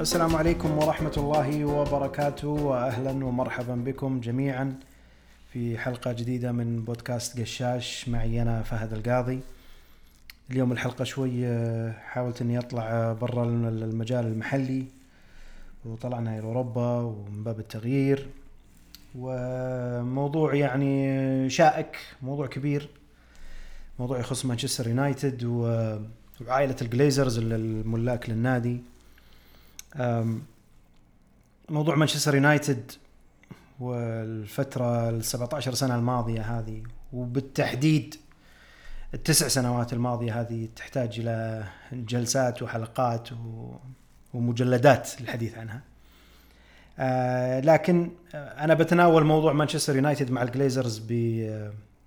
[0.00, 4.74] السلام عليكم ورحمة الله وبركاته وأهلا ومرحبا بكم جميعا
[5.52, 8.08] في حلقة جديدة من بودكاست قشاش.
[8.08, 9.40] معي أنا فهد القاضي.
[10.50, 14.84] اليوم الحلقة شوي آه، حاولت أني أطلع برا المجال المحلي
[15.84, 18.26] وطلعنا إلى أوروبا ومن باب التغيير
[19.18, 22.88] وموضوع يعني شائك موضوع كبير
[23.98, 28.80] موضوع يخص مانشستر يونايتد وعائلة الجليزرز الملاك للنادي.
[31.68, 32.92] موضوع مانشستر يونايتد
[33.80, 38.14] والفترة ال 17 سنة الماضية هذه وبالتحديد
[39.14, 43.28] التسع سنوات الماضية هذه تحتاج إلى جلسات وحلقات
[44.34, 45.80] ومجلدات للحديث عنها.
[46.98, 51.12] آه لكن أنا بتناول موضوع مانشستر يونايتد مع الجليزرز ب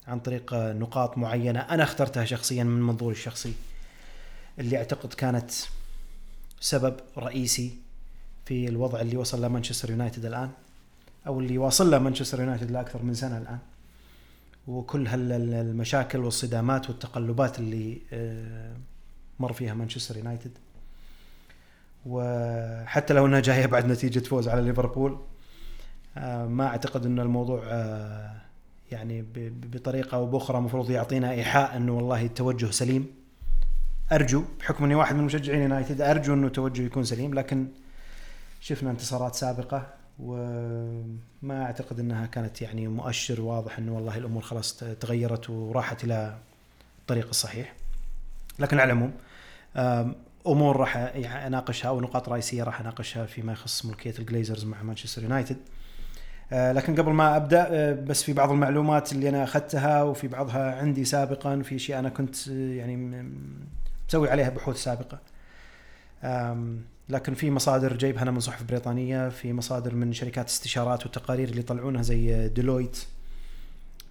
[0.08, 3.54] عن طريق نقاط معينة أنا اخترتها شخصيا من منظوري الشخصي
[4.60, 5.52] اللي أعتقد كانت
[6.62, 7.78] سبب رئيسي
[8.46, 10.50] في الوضع اللي وصل له مانشستر يونايتد الآن
[11.28, 13.60] أو اللي واصل له مانشستر يونايتد لأكثر من سنة الآن.
[14.68, 18.76] وكل هالمشاكل والصدامات والتقلبات اللي آه،
[19.40, 20.52] مر فيها مانشستر يونايتد.
[22.06, 25.20] وحتى لو إنها جاية بعد نتيجة فوز على ليفربول
[26.18, 28.42] آه، ما أعتقد إن الموضوع آه،
[28.92, 29.26] يعني
[29.74, 33.21] بطريقة أو بأخرى المفروض يعطينا إيحاء إنه والله التوجه سليم.
[34.12, 37.68] أرجو بحكم إني واحد من مشجعين يونايتد أرجو إنه التوجه يكون سليم لكن
[38.62, 39.88] شفنا انتصارات سابقة
[40.20, 46.38] وما أعتقد إنها كانت يعني مؤشر واضح إنه والله الأمور خلاص تغيرت وراحت إلى
[47.00, 47.74] الطريق الصحيح.
[48.60, 49.14] لكن على العموم
[50.48, 50.98] أمور راح
[51.46, 55.58] أناقشها أو نقاط رئيسية راح أناقشها فيما يخص ملكية الجليزرز مع مانشستر يونايتد.
[56.54, 60.76] آه، لكن قبل ما أبدأ آه، بس في بعض المعلومات اللي أنا أخذتها وفي بعضها
[60.76, 62.96] عندي سابقا في اشياء أنا كنت آه، يعني
[64.12, 65.20] مسوي عليها بحوث سابقة.
[67.10, 71.60] لكن في مصادر جايبها أنا من صحف بريطانية في مصادر من شركات استشارات والتقارير اللي
[71.60, 73.06] يطلعونها زي ديلويت.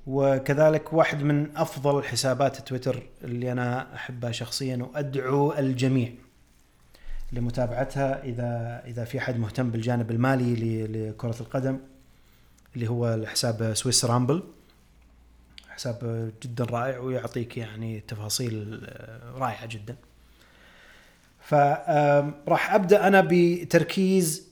[0.07, 6.13] وكذلك واحد من أفضل حسابات تويتر اللي أنا أحبها شخصيا وأدعو الجميع
[7.33, 11.79] لمتابعتها إذا إذا في أحد مهتم بالجانب المالي لكرة القدم
[12.75, 14.43] اللي هو الحساب سويس رامبل.
[15.81, 18.89] حساب جدا رائع ويعطيك يعني تفاصيل
[19.35, 19.97] رائعة جدا.
[21.41, 24.49] فراح أبدأ أنا بتركيز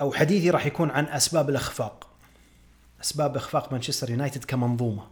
[0.00, 2.08] أو حديثي راح يكون عن أسباب الأخفاق.
[3.02, 5.06] أسباب إخفاق مانشستر يونايتد كمنظومة.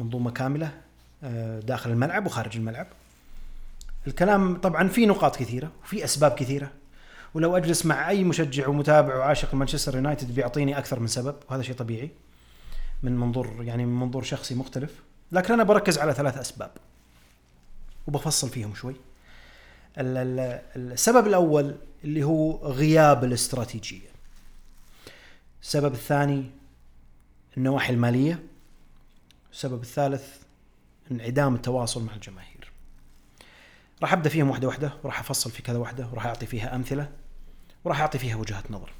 [0.00, 0.72] منظومة كاملة
[1.24, 2.86] آه، داخل الملعب وخارج الملعب.
[4.06, 6.70] الكلام طبعا في نقاط كثيرة وفي أسباب كثيرة.
[7.34, 11.74] ولو أجلس مع أي مشجع ومتابع وعاشق مانشستر يونايتد بيعطيني أكثر من سبب وهذا شيء
[11.74, 12.10] طبيعي.
[13.02, 14.94] من منظور يعني من منظور شخصي مختلف
[15.32, 16.70] لكن أنا بركز على ثلاث أسباب
[18.06, 18.94] وبفصل فيهم شوي.
[19.98, 24.08] السبب الأول اللي هو غياب الاستراتيجية.
[25.62, 26.50] السبب الثاني
[27.56, 28.42] النواحي المالية.
[29.52, 30.36] السبب الثالث
[31.10, 32.72] انعدام التواصل مع الجماهير.
[34.02, 37.10] راح أبدأ فيهم واحدة واحدة وراح أفصل في كذا واحدة وراح أعطي فيها أمثلة
[37.84, 38.92] وراح أعطي فيها وجهات نظر.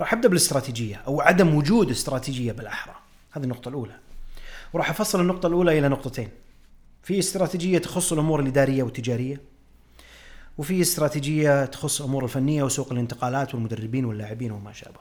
[0.00, 2.94] راح أبدأ بالاستراتيجية أو عدم وجود استراتيجية بالأحرى.
[3.30, 3.96] هذه النقطة الأولى.
[4.72, 6.28] وراح أفصل النقطة الأولى إلى نقطتين.
[7.02, 9.40] في استراتيجية تخص الأمور الإدارية والتجارية
[10.58, 15.00] وفي استراتيجية تخص الأمور الفنية وسوق الانتقالات والمدربين واللاعبين وما شابه.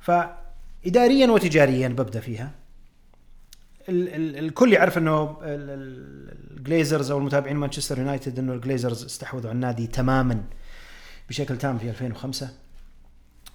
[0.00, 2.50] فاداريا وتجاريا ببدأ فيها.
[3.88, 9.86] ال ال الكل يعرف إنه الجليزرز أو المتابعين مانشستر يونايتد إنه الجليزرز استحوذوا على النادي
[9.86, 10.42] تماما
[11.28, 12.48] بشكل تام في 2005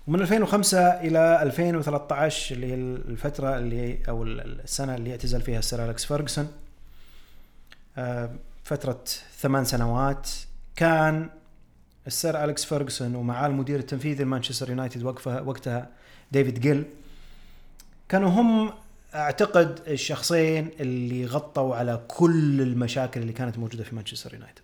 [0.07, 6.05] ومن 2005 إلى 2013 اللي هي الفترة اللي أو السنة اللي اعتزل فيها السير أليكس
[6.05, 6.51] فيرجسون
[7.97, 8.29] آه،
[8.63, 9.03] فترة
[9.39, 10.29] ثمان سنوات.
[10.75, 11.29] كان
[12.07, 15.89] السير أليكس فيرجسون ومعاه المدير التنفيذي لمانشستر يونايتد وقتها
[16.31, 16.83] ديفيد جيل
[18.09, 18.73] كانوا هم
[19.15, 24.61] أعتقد الشخصين اللي غطوا على كل المشاكل اللي كانت موجودة في مانشستر يونايتد.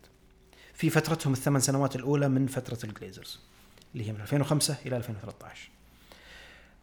[0.74, 3.40] في فترتهم الثمان سنوات الأولى من فترة الجليزرز.
[3.94, 5.70] اللي هي من 2005 إلى 2013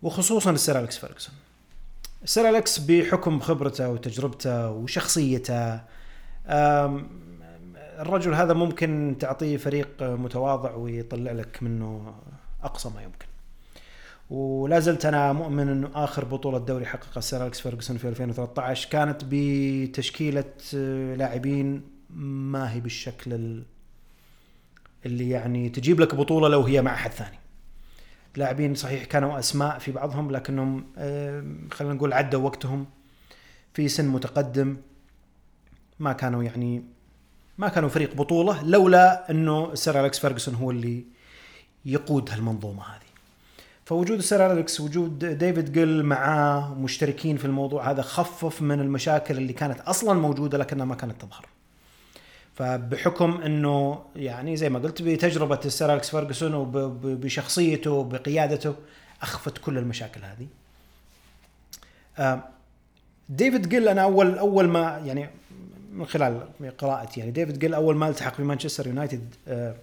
[0.02, 1.34] وخصوصا السير أليكس فيرجسون
[2.24, 5.80] السير أليكس بحكم خبرته وتجربته وشخصيته
[8.00, 12.14] الرجل هذا ممكن تعطيه فريق متواضع ويطلع لك منه
[12.62, 13.26] أقصى ما يمكن.
[14.30, 19.22] ولا زلت أنا مؤمن إنه آخر بطولة دوري حققها السير أليكس فيرجسون في 2013 كانت
[19.28, 23.62] بتشكيلة آه، لاعبين ما هي بالشكل
[25.06, 27.38] اللي يعني تجيب لك بطولة لو هي مع أحد ثاني.
[28.36, 30.86] لاعبين صحيح كانوا أسماء في بعضهم لكنهم
[31.72, 32.86] خلينا نقول عدوا وقتهم.
[33.74, 34.76] في سن متقدم
[35.98, 36.84] ما كانوا يعني
[37.58, 41.04] ما كانوا فريق بطولة لولا إنه السير أليكس فيرجسون هو اللي
[41.84, 43.04] يقود هالمنظومة هذه.
[43.84, 49.52] فوجود السير أليكس وجود ديفيد جيل معاه مشتركين في الموضوع هذا خفف من المشاكل اللي
[49.52, 51.46] كانت أصلا موجودة لكنها ما كانت تظهر.
[52.54, 58.74] فبحكم إنه يعني زي ما قلت بتجربة السير أليكس فيرجسون وبشخصيته وبقيادته
[59.22, 60.46] أخفت كل المشاكل هذه.
[62.18, 62.44] آه،
[63.28, 65.28] ديفيد جيل أنا اول أول ما يعني
[65.92, 66.48] من خلال
[66.78, 69.74] قراءتي يعني ديفيد جيل أول ما التحق بمانشستر يونايتد آه،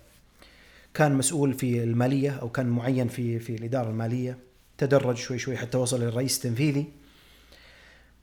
[0.93, 4.37] كان مسؤول في المالية أو كان معين في في الإدارة المالية
[4.77, 6.85] تدرج شوي شوي حتى وصل للرئيس التنفيذي.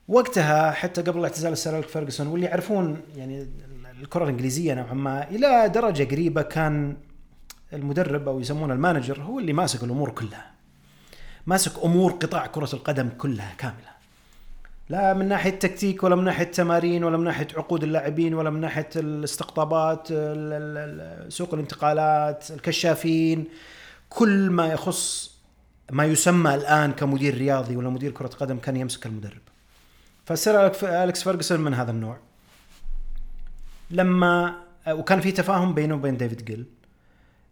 [0.07, 3.47] وقتها حتى قبل اعتزال السير فيرجسون واللي يعرفون يعني
[4.01, 6.97] الكرة الإنجليزية نوعا ما إلى درجة قريبة كان
[7.73, 10.51] المدرب أو يسمونه ال manager هو اللي ماسك الأمور كلها.
[11.47, 13.89] ماسك أمور قطاع كرة القدم كلها كاملة.
[14.89, 18.61] لا من ناحية تكتيك ولا من ناحية تمارين ولا من ناحية عقود اللاعبين ولا من
[18.61, 20.07] ناحية الاستقطابات
[21.31, 23.47] سوق الانتقالات الكشافين
[24.09, 25.37] كل ما يخص
[25.91, 29.41] ما يسمى الآن كمدير رياضي ولا مدير كرة قدم كان يمسك المدرب.
[30.25, 32.17] فسير اليكس فيرجسون من هذا النوع.
[33.91, 34.55] لما
[34.87, 36.65] وكان في تفاهم بينه وبين ديفيد جيل.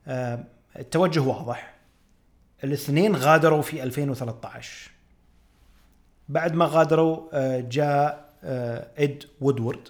[0.07, 0.43] آه،
[0.79, 1.73] التوجه واضح.
[2.63, 4.91] الاثنين غادروا في 2013
[6.29, 8.27] بعد ما غادروا آه، جاء
[8.97, 9.89] إد آه، وودورد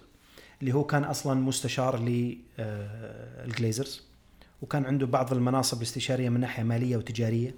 [0.62, 4.04] اللي هو كان أصلا مستشار للجليزرز
[4.62, 7.56] وكان عنده بعض المناصب الاستشارية من ناحية مالية وتجارية.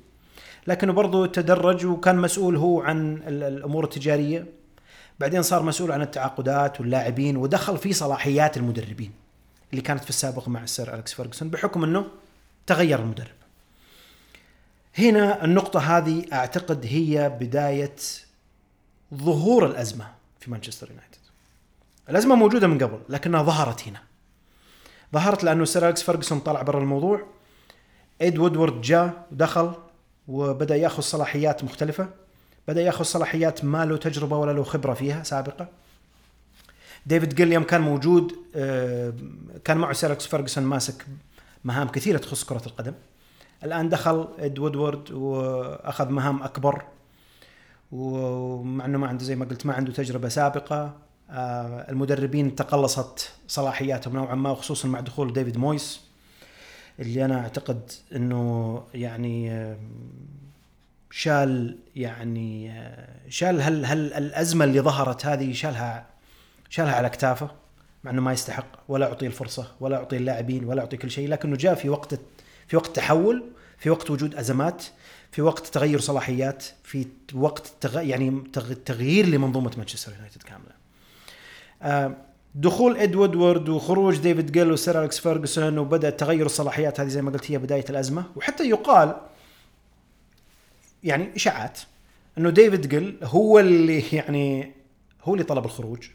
[0.67, 4.45] لكنه برضه تدرج وكان مسؤول هو عن الأمور التجارية.
[5.19, 9.11] بعدين صار مسؤول عن التعاقدات واللاعبين ودخل في صلاحيات المدربين
[9.71, 12.05] اللي كانت في السابق مع السير أليكس فيرجسون بحكم إنه
[12.67, 13.35] تغير المدرب.
[14.97, 17.95] هنا النقطة هذه أعتقد هي بداية
[19.13, 20.07] ظهور الأزمة
[20.39, 21.19] في مانشستر يونايتد.
[22.09, 24.01] الأزمة موجودة من قبل لكنها ظهرت هنا.
[25.13, 27.27] ظهرت لأنه السير أليكس فيرجسون طلع برا الموضوع
[28.21, 29.73] إيد وودورد جاء ودخل
[30.27, 32.09] وبدأ يأخذ صلاحيات مختلفة
[32.69, 35.67] بدأ ياخذ صلاحيات ما له تجربة ولا له خبرة فيها سابقه
[37.05, 39.13] ديفيد جيل يوم كان موجود آه،
[39.65, 41.05] كان معه سير أليكس فيرجسون ماسك
[41.63, 42.93] مهام كثيرة تخص كرة القدم.
[43.63, 46.83] الآن دخل إد وودورد وأخذ مهام أكبر.
[47.91, 50.93] ومع إنه ما عنده زي ما قلت ما عنده تجربة سابقة
[51.29, 56.01] آه، المدربين تقلصت صلاحياتهم نوعا ما وخصوصا مع دخول ديفيد مويس
[56.99, 59.77] اللي أنا أعتقد إنه يعني آه،
[61.11, 62.73] شال يعني
[63.29, 66.05] شال هل هل الأزمة اللي ظهرت هذه شالها
[66.69, 67.51] شالها على اكتافه
[68.03, 71.55] مع إنه ما يستحق ولا أعطيه الفرصة ولا أعطيه اللاعبين ولا أعطيه كل شيء لكنه
[71.55, 72.19] جاء في وقت
[72.67, 73.43] في وقت تحول
[73.77, 74.83] في وقت وجود أزمات
[75.31, 78.01] في وقت تغير صلاحيات في وقت تغ...
[78.01, 78.43] يعني
[78.85, 80.71] تغيير لمنظومة مانشستر يونايتد كاملة.
[81.81, 82.15] آه،
[82.55, 87.31] دخول اد وودورد وخروج ديفيد جيل وسير أليكس فيرجسون وبدأ تغير الصلاحيات هذه زي ما
[87.31, 89.15] قلت هي بداية الأزمة وحتى يقال
[91.03, 91.79] يعني إشاعات
[92.37, 94.71] إنه ديفيد جيل هو اللي يعني
[95.23, 96.07] هو اللي طلب الخروج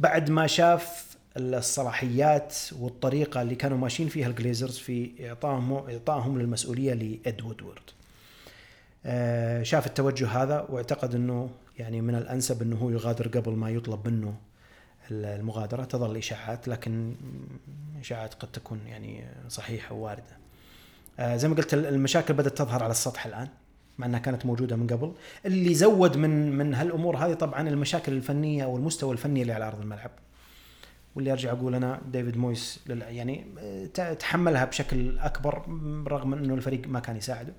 [0.00, 7.42] بعد ما شاف الصلاحيات والطريقة اللي كانوا ماشيين فيها الجليزرز في اعطائهم اعطائهم للمسؤولية لاد
[7.42, 7.82] وودورد.
[9.06, 14.08] آه، شاف التوجه هذا واعتقد إنه يعني من الأنسب إنه هو يغادر قبل ما يطلب
[14.08, 14.34] منه
[15.10, 17.14] المغادرة تظل إشاعات لكن
[18.00, 20.36] إشاعات قد تكون يعني صحيحة وواردة.
[21.18, 23.48] آه، زي ما قلت المشاكل بدأت تظهر على السطح الآن
[23.98, 25.12] مع أنها كانت موجودة من قبل.
[25.46, 29.80] اللي زود من من هالأمور هذه طبعا المشاكل الفنية أو المستوى الفني اللي على أرض
[29.80, 30.10] الملعب.
[31.14, 33.46] واللي أرجع أقول أنا ديفيد مويس يعني
[34.18, 35.62] تحملها بشكل أكبر
[36.08, 37.52] رغم إنه الفريق ما كان يساعده.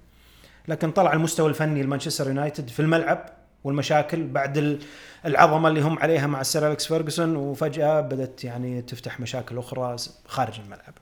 [0.68, 3.30] لكن طلع المستوى الفني لمانشستر يونايتد في الملعب
[3.64, 4.80] والمشاكل بعد
[5.26, 9.96] العظمة اللي هم عليها مع السير أليكس فيرجسون وفجأة بدأت يعني تفتح مشاكل أخرى
[10.28, 10.94] خارج الملعب.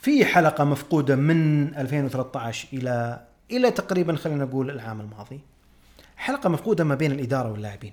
[0.00, 5.40] في حلقة مفقودة من 2013 إلى إلى تقريبا خلينا نقول العام الماضي
[6.16, 7.92] حلقة مفقودة ما بين الإدارة واللاعبين.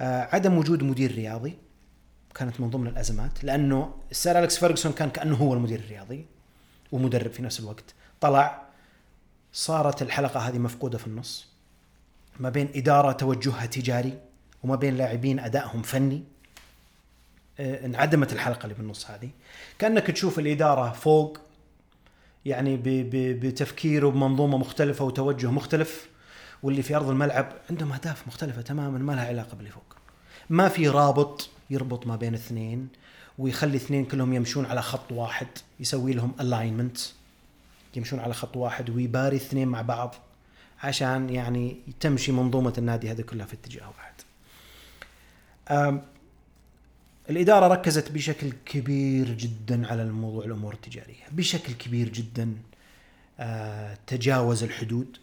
[0.00, 1.58] آه عدم وجود مدير رياضي
[2.34, 6.26] كانت من ضمن الأزمات لأنه السير أليكس فيرجسون كان كأنه هو المدير الرياضي
[6.92, 7.94] ومدرب في نفس الوقت.
[8.20, 8.62] طلع
[9.52, 11.46] صارت الحلقة هذه مفقودة في النص
[12.40, 14.18] ما بين إدارة توجهها تجاري
[14.62, 16.24] وما بين لاعبين أدائهم فني.
[17.60, 19.30] آه، انعدمت الحلقة اللي بالنص هذه.
[19.78, 21.38] كأنك تشوف الإدارة فوق
[22.46, 22.80] يعني
[23.14, 26.08] بتفكير وبمنظومة مختلفة وتوجه مختلف
[26.62, 29.96] واللي في أرض الملعب عندهم أهداف مختلفة تماما ما لها علاقة باللي فوق.
[30.50, 32.88] ما في رابط يربط ما بين اثنين
[33.38, 35.46] ويخلي اثنين كلهم يمشون على خط واحد
[35.80, 36.98] يسوي لهم الاينمنت
[37.96, 40.14] يمشون على خط واحد ويباري اثنين مع بعض
[40.82, 44.14] عشان يعني تمشي منظومة النادي هذه كلها في اتجاه واحد.
[47.30, 51.22] الإدارة ركزت بشكل كبير جدا على الموضوع الأمور التجارية.
[51.32, 52.54] بشكل كبير جدا
[53.40, 55.16] آه تجاوز الحدود.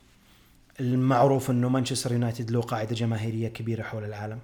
[0.80, 4.40] المعروف إنه مانشستر يونايتد له قاعدة جماهيرية كبيرة حول العالم.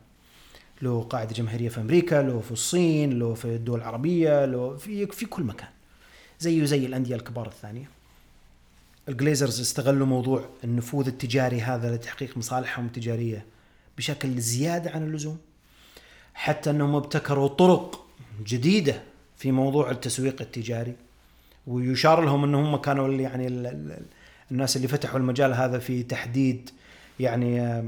[0.81, 5.25] له قاعدة جماهيرية في أمريكا له في الصين له في الدول العربية له في في
[5.25, 5.69] كل مكان.
[6.39, 7.89] زيه زي الأندية الكبار الثانية.
[9.09, 13.45] الجليزرز استغلوا موضوع النفوذ التجاري هذا لتحقيق مصالحهم التجارية
[13.97, 15.37] بشكل زيادة عن اللزوم.
[16.33, 18.05] حتى أنهم ابتكروا طرق
[18.45, 19.01] جديدة
[19.37, 20.95] في موضوع التسويق التجاري.
[21.67, 23.47] ويشار لهم أنهم كانوا يعني
[24.51, 26.69] الناس اللي فتحوا المجال هذا في تحديد
[27.19, 27.83] يعني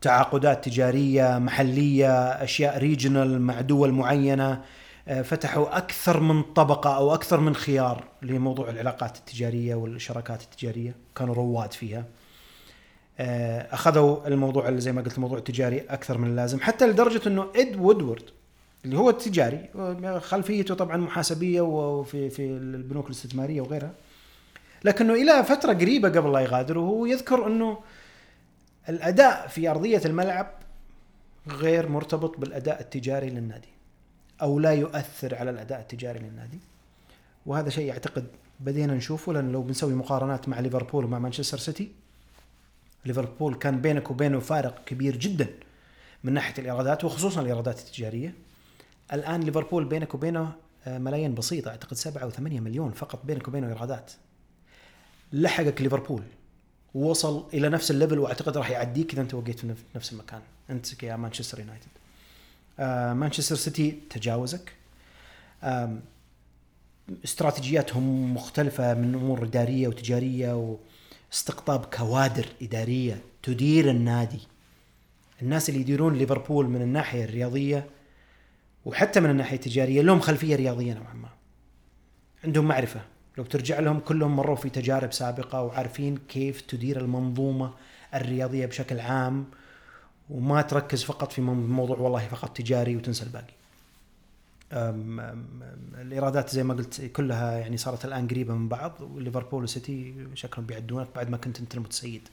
[0.00, 4.62] تعاقدات تجارية محلية أشياء ريجنال مع دول معينة.
[5.08, 10.94] آه، فتحوا أكثر من طبقة أو أكثر من خيار لموضوع العلاقات التجارية والشراكات التجارية.
[11.16, 12.04] كانوا رواد فيها.
[13.20, 17.76] أخذوا الموضوع اللي زي ما قلت الموضوع التجاري أكثر من اللازم حتى لدرجة إنه إد
[17.76, 18.22] وودورد
[18.84, 19.68] اللي هو التجاري
[20.20, 23.92] خلفيته طبعا محاسبية وفي في البنوك الاستثمارية وغيرها
[24.84, 27.78] لكنه إلى فترة قريبة قبل لا يغادر وهو يذكر إنه
[28.88, 30.50] الأداء في أرضية الملعب
[31.48, 33.68] غير مرتبط بالأداء التجاري للنادي
[34.42, 36.58] أو لا يؤثر على الأداء التجاري للنادي.
[37.46, 38.26] وهذا شيء اعتقد
[38.60, 41.92] بدينا نشوفه لأن لو بنسوي مقارنات مع ليفربول ومع مانشستر سيتي
[43.06, 45.48] ليفربول كان بينك وبينه فارق كبير جدا
[46.24, 48.34] من ناحية الإيرادات وخصوصا الإيرادات التجارية.
[49.12, 50.52] الآن ليفربول بينك وبينه
[50.86, 54.12] آه، ملايين بسيطة أعتقد سبعة أو ثمانية مليون فقط بينك وبينه إيرادات.
[55.32, 56.22] لحقك ليفربول
[56.94, 60.40] ووصل إلى نفس ال level وأعتقد راح يعديك إذا أنت بقيت في نفس المكان.
[60.70, 61.88] أنت يا مانشستر يونايتد.
[62.78, 64.72] آه مانشستر سيتي تجاوزك.
[67.24, 70.76] استراتيجياتهم مختلفة من أمور إدارية وتجارية
[71.34, 74.40] واستقطاب كوادر إدارية تدير النادي.
[75.42, 77.86] الناس اللي يديرون ليفربول من الناحية الرياضية
[78.84, 81.28] وحتى من الناحية التجارية لهم خلفية رياضية نوعا ما.
[82.44, 83.00] عندهم معرفة.
[83.38, 87.74] لو ترجع لهم كلهم مروا في تجارب سابقة وعارفين كيف تدير المنظومة
[88.14, 89.44] الرياضية بشكل عام
[90.30, 93.54] وما تركز فقط في موضوع والله فقط تجاري وتنسى الباقي.
[94.74, 101.08] الإيرادات زي ما قلت كلها يعني صارت الآن قريبة من بعض وليفربول وسيتي شكلهم بيعدونك
[101.16, 102.28] بعد ما كنت أنت المتسيد.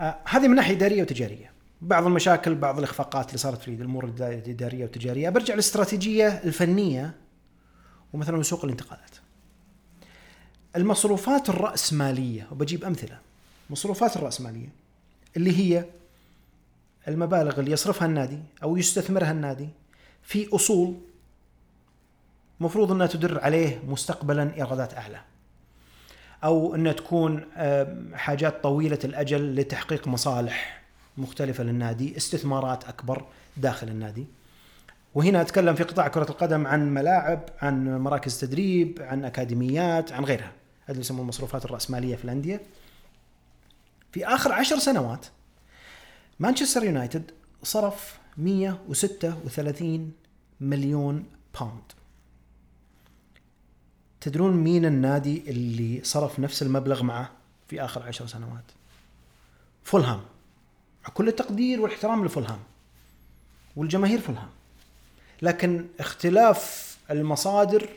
[0.00, 1.52] أه هذه من ناحية إدارية وتجارية.
[1.82, 7.14] بعض المشاكل بعض الإخفاقات اللي صارت في الأمور الإدارية والتجارية برجع للاستراتيجية الفنية
[8.12, 9.10] ومثلا سوق الانتقالات.
[10.76, 13.18] المصروفات الرأسمالية وبجيب أمثلة
[13.70, 14.68] مصروفات الرأسمالية
[15.36, 15.84] اللي هي
[17.08, 19.68] المبالغ اللي يصرفها النادي أو يستثمرها النادي
[20.30, 20.94] في أصول
[22.60, 25.20] مفروض أنها تدر عليه مستقبلا ايرادات أعلى
[26.44, 27.44] أو أنها تكون
[28.14, 30.82] حاجات طويلة الأجل لتحقيق مصالح
[31.18, 33.24] مختلفة للنادي استثمارات أكبر
[33.56, 34.26] داخل النادي.
[35.14, 40.52] وهنا أتكلم في قطاع كرة القدم عن ملاعب عن مراكز تدريب عن أكاديميات عن غيرها.
[40.86, 42.60] هذه يسمون المصروفات الرأسمالية في الأندية.
[44.12, 45.26] في آخر عشر سنوات
[46.40, 47.30] مانشستر يونايتد
[47.62, 50.12] صرف 136
[50.60, 51.24] مليون
[51.60, 51.92] pound
[54.20, 57.30] تدرون مين النادي اللي صرف نفس المبلغ معه
[57.68, 58.64] في آخر عشر سنوات؟
[59.84, 60.20] فولهام.
[61.14, 62.58] كل التقدير والاحترام لفولهام
[63.76, 64.48] والجماهير فولهام.
[65.42, 67.88] لكن اختلاف المصادر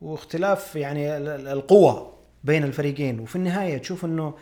[0.00, 1.16] واختلاف يعني
[1.52, 2.14] القوة
[2.44, 4.34] بين الفريقين وفي النهاية تشوف إنه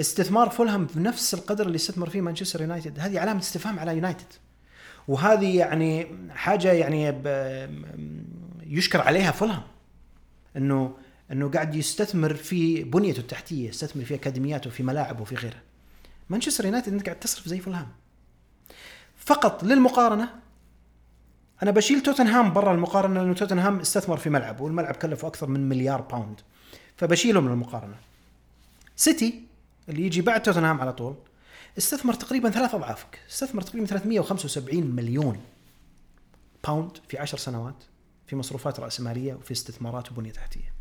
[0.00, 4.32] استثمار فولهام بنفس القدر اللي استثمر فيه مانشستر يونايتد هذه علامة استفهام على يونايتد.
[5.08, 7.22] وهذه يعني حاجة يعني
[8.66, 9.62] يشكر عليها فولهام
[10.56, 10.96] إنه
[11.32, 15.62] إنه قاعد يستثمر في بنيته التحتية يستثمر في أكاديمياته وفي ملاعبه وفي غيرها
[16.28, 17.88] مانشستر يونايتد أنت قاعد تصرف زي فولهام
[19.16, 20.28] فقط للمقارنة
[21.62, 26.00] أنا بشيل توتنهام برا المقارنة لأنه توتنهام استثمر في ملعب والملعب كلفه أكثر من مليار
[26.00, 26.40] pound
[26.96, 27.96] فبشيله من المقارنه
[28.96, 29.42] سيتي
[29.88, 31.14] اللي يجي بعد توتنهام على طول
[31.78, 33.18] استثمر تقريبا ثلاث أضعافك.
[33.30, 35.40] استثمر تقريبا 375 مليون
[36.64, 37.84] باوند في عشر سنوات
[38.26, 40.72] في مصروفات رأسمالية وفي استثمارات وبنية تحتية.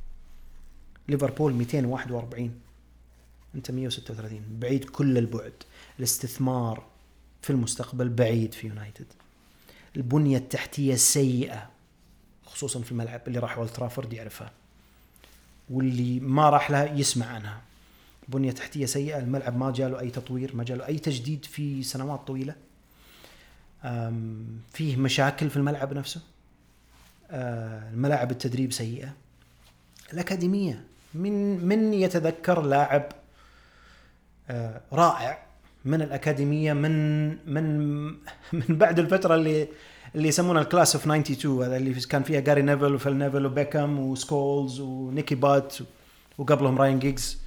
[1.08, 2.62] ليفربول 241
[3.56, 5.54] أنت 136 بعيد كل البعد.
[6.00, 6.86] الاستثمار
[7.42, 9.08] في المستقبل بعيد في يونايتد.
[9.96, 11.70] البنية التحتية سيئة
[12.46, 14.52] خصوصا في الملعب اللي راح والترافورد يعرفها
[15.70, 17.62] واللي ما راح لها يسمع عنها.
[18.28, 22.56] بنية تحتية سيئة الملعب ما جاله أي تطوير ما جاله أي تجديد في سنوات طويلة.
[24.74, 26.22] فيه مشاكل في الملعب نفسه.
[27.32, 29.14] آه، الملاعب التدريب سيئة.
[30.14, 33.12] الأكاديمية من من يتذكر لاعب
[34.50, 35.48] آه، رائع
[35.86, 38.06] من الأكاديمية من من
[38.54, 39.68] من بعد الفترة اللي
[40.16, 44.00] اللي يسمونها ال class of 92 هذا اللي كان فيها جاري نيفل وفيل نيفل وبيكهام
[44.00, 45.76] وسكولز ونيكي بات
[46.38, 47.47] وقبلهم راين جيجز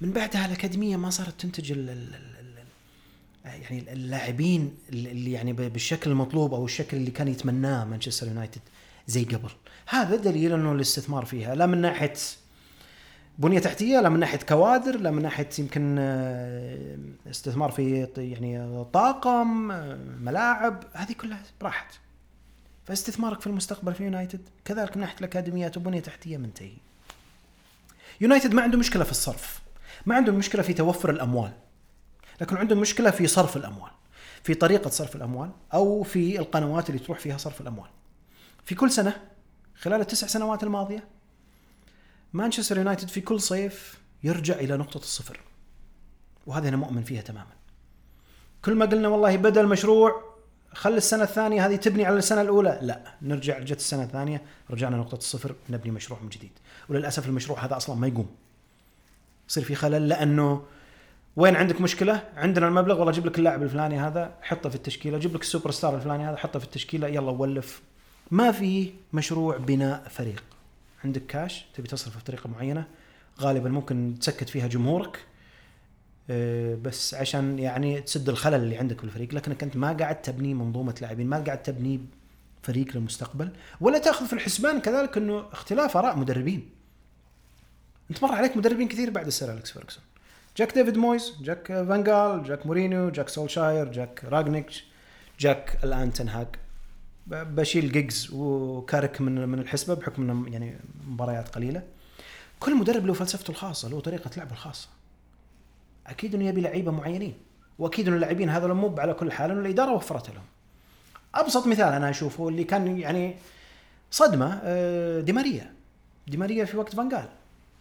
[0.00, 2.38] من بعدها الأكاديمية ما صارت تنتج ال ال ال
[3.44, 8.60] يعني اللاعبين اللي يعني بالشكل المطلوب أو الشكل اللي كان يتمناه مانشستر يونايتد
[9.06, 9.50] زي قبل.
[9.86, 12.12] هذا دليل أنه الاستثمار فيها لا من ناحية
[13.38, 16.98] بنية تحتية لا من ناحية كوادر لا من ناحية يمكن آه،
[17.30, 21.94] استثمار في يعني طاقم آه، ملاعب هذه كلها راحت.
[22.86, 26.76] فاستثمارك في المستقبل في يونايتد كذلك من ناحية الأكاديميات وبنية تحتية منتهي.
[28.20, 29.67] يونايتد ما عنده مشكلة في الصرف.
[30.08, 31.52] ما عنده مشكلة في توفر الأموال
[32.40, 33.90] لكن عنده مشكلة في صرف الأموال
[34.42, 37.90] في طريقة صرف الأموال أو في القنوات اللي تروح فيها صرف الأموال.
[38.64, 39.16] في كل سنة
[39.74, 41.04] خلال التسع سنوات الماضية
[42.32, 45.40] مانشستر يونايتد في كل صيف يرجع إلى نقطة الصفر
[46.46, 47.52] وهذا أنا مؤمن فيها تماما.
[48.64, 50.22] كل ما قلنا والله بدا المشروع
[50.72, 55.16] خل السنة الثانية هذه تبني على السنة الأولى لا نرجع جت السنة الثانية رجعنا نقطة
[55.16, 56.52] الصفر نبني مشروع من جديد.
[56.88, 58.36] وللأسف المشروع هذا أصلا ما يقوم.
[59.48, 60.62] يصير في خلل لأنه
[61.36, 65.34] وين عندك مشكلة؟ عندنا المبلغ والله أجيب لك اللاعب الفلاني هذا حطه في التشكيلة أجيب
[65.34, 67.82] لك السوبر ستار الفلاني هذا حطه في التشكيلة يلا ولف.
[68.30, 70.44] ما في مشروع بناء فريق.
[71.04, 72.84] عندك كاش تبي تصرفه بطريقة معينة
[73.40, 75.18] غالبا ممكن تسكت فيها جمهورك
[76.30, 80.54] آه، بس عشان يعني تسد الخلل اللي عندك في الفريق لكنك أنت ما قاعد تبني
[80.54, 82.00] منظومة لاعبين ما قاعد تبني
[82.62, 83.50] فريق للمستقبل
[83.80, 86.77] ولا تأخذ في الحسبان كذلك إنه اختلاف آراء مدربين.
[88.10, 90.02] انت مر عليك مدربين كثير بعد السير أليكس فيرجسون
[90.56, 94.84] جاك ديفيد مويس جاك فانجال جاك مورينيو جاك سولشاير جاك رانجنيك
[95.40, 96.46] جاك الآن تنهاج
[97.28, 101.82] بشيل جيجز وكاريك من من الحسبة بحكم إنه يعني مباريات قليلة.
[102.60, 104.88] كل مدرب له فلسفته الخاصة له طريقة لعبه الخاصة.
[106.06, 107.34] أكيد إنه يبي لعيبة معينين.
[107.78, 110.44] وأكيد إنه اللاعبين هذول مو على كل حال إنه الإدارة وفرت لهم.
[111.34, 113.36] أبسط مثال أنا أشوفه اللي كان يعني
[114.10, 115.72] صدمة آه، دي ماريا.
[116.26, 117.28] دي ماريا في وقت فانجال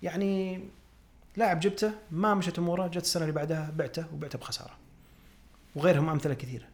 [0.04, 0.60] يعني
[1.38, 4.74] لاعب جبته ما مشت أموره جت السنة اللي بعدها بعته وبعته بخسارة.
[5.76, 6.66] وغيرهم أمثلة كثيرة.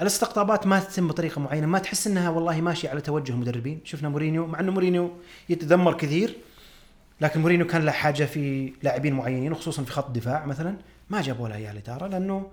[0.00, 3.80] الاستقطابات ما تتم بطريقة معينة ما تحس إنها والله ماشية على توجه مدربين.
[3.84, 5.10] شفنا مورينيو مع انه مورينيو
[5.48, 6.36] يتذمر كثير
[7.20, 10.76] لكن مورينيو كان له حاجة في لاعبين معينين وخصوصا في خط الدفاع مثلا.
[11.10, 12.50] ما جابوا لها إياه الإدارة لأنه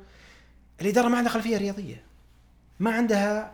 [0.82, 2.04] الإدارة ما عندها خلفية رياضية.
[2.80, 3.52] ما عندها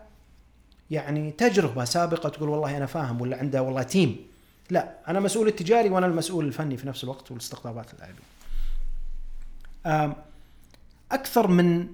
[0.92, 4.29] يعني تجربة سابقة تقول والله أنا فاهم ولا عندها والله تيم
[4.70, 8.24] لا أنا مسؤول التجاري وأنا المسؤول الفني في نفس الوقت والاستقطابات اللاعبين
[11.12, 11.88] أكثر من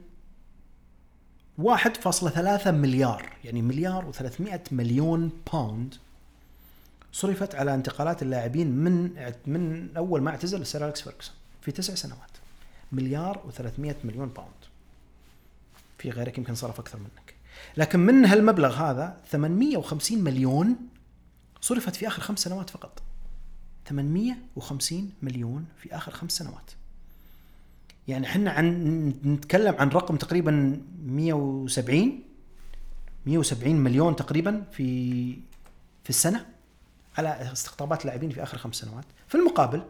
[1.62, 5.96] 1.3 مليار يعني مليار و300 مليون باوند
[7.12, 9.12] صرفت على انتقالات اللاعبين من
[9.46, 12.20] من أول ما اعتزل السير أليكس فيرجسون في تسع سنوات.
[12.92, 14.52] مليار و300 مليون pound
[15.98, 17.36] في غيرك يمكن صرف أكثر منك.
[17.78, 20.76] لكن من هالمبلغ هذا 850 مليون
[21.66, 23.02] صرفت في آخر خمس سنوات فقط.
[23.90, 26.72] 850 مليون في آخر خمس سنوات.
[28.08, 32.20] يعني إحنا نتكلم عن رقم تقريبا 170
[33.26, 35.34] 170 مليون تقريبا في
[36.04, 36.46] في السنة
[37.18, 39.06] على استقطابات اللاعبين في آخر خمس سنوات.
[39.28, 39.84] في المقابل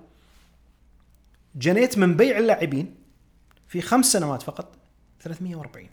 [1.56, 2.96] جنيت من بيع اللاعبين
[3.68, 4.76] في خمس سنوات فقط
[5.20, 5.90] 340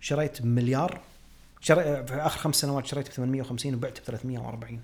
[0.00, 1.00] شريت مليار
[1.64, 4.80] شري في آخر خمس سنوات شريت ب 850 وبعت ب 340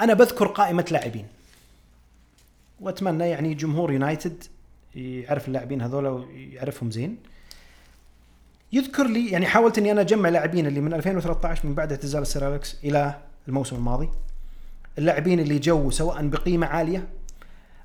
[0.00, 1.26] أنا بذكر قائمة لاعبين.
[2.80, 4.44] وأتمنى يعني جمهور يونايتد
[4.94, 7.16] يعرف اللاعبين هذول ويعرفهم زين.
[8.72, 12.46] يذكر لي يعني حاولت إني أنا أجمع لاعبين اللي من 2013 من بعد اعتزال السير
[12.46, 14.08] أليكس إلى الموسم الماضي.
[14.98, 17.08] اللاعبين اللي جو سواء بقيمة عالية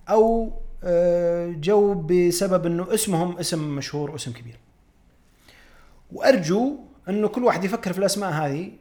[0.10, 4.58] أو آه، جو بسبب إنه اسمهم اسم مشهور واسم كبير.
[6.12, 8.72] وأرجو إنه كل واحد يفكر في الأسماء هذه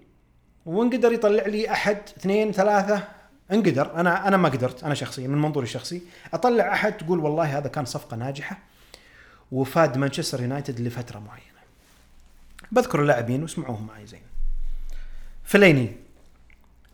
[0.66, 3.08] وإن قدر يطلع لي أحد اثنين ثلاثة
[3.52, 4.00] إن قدر.
[4.00, 6.02] أنا أنا ما قدرت أنا شخصيا من منظوري الشخصي.
[6.34, 8.58] أطلع أحد تقول والله هذا كان صفقة ناجحة
[9.52, 11.46] وفاد مانشستر يونايتد لفترة معينة.
[12.72, 14.22] بذكر اللاعبين واسمعوهم معي زين.
[15.44, 15.96] فيلايني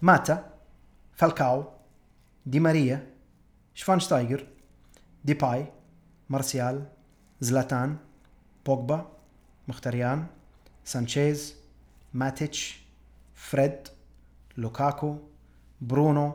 [0.03, 0.51] ماتا
[1.15, 1.65] فالكاو
[2.47, 3.07] دي ماريا
[3.75, 4.47] شفانشتايجر
[5.25, 5.67] ديباي
[6.31, 6.87] مارسيال
[7.41, 7.97] زلاتان
[8.67, 9.09] بوجبا
[9.69, 10.27] مخيتاريان
[10.85, 11.55] سانشيز
[12.15, 12.81] ماتيتش
[13.35, 13.79] فريد
[14.57, 15.17] لوكاكو
[15.81, 16.35] برونو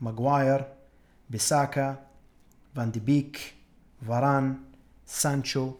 [0.00, 0.64] ماغواير
[1.30, 2.06] بيساكا
[2.76, 3.54] فان دي بيك
[4.08, 4.58] فاران
[5.06, 5.72] سانشو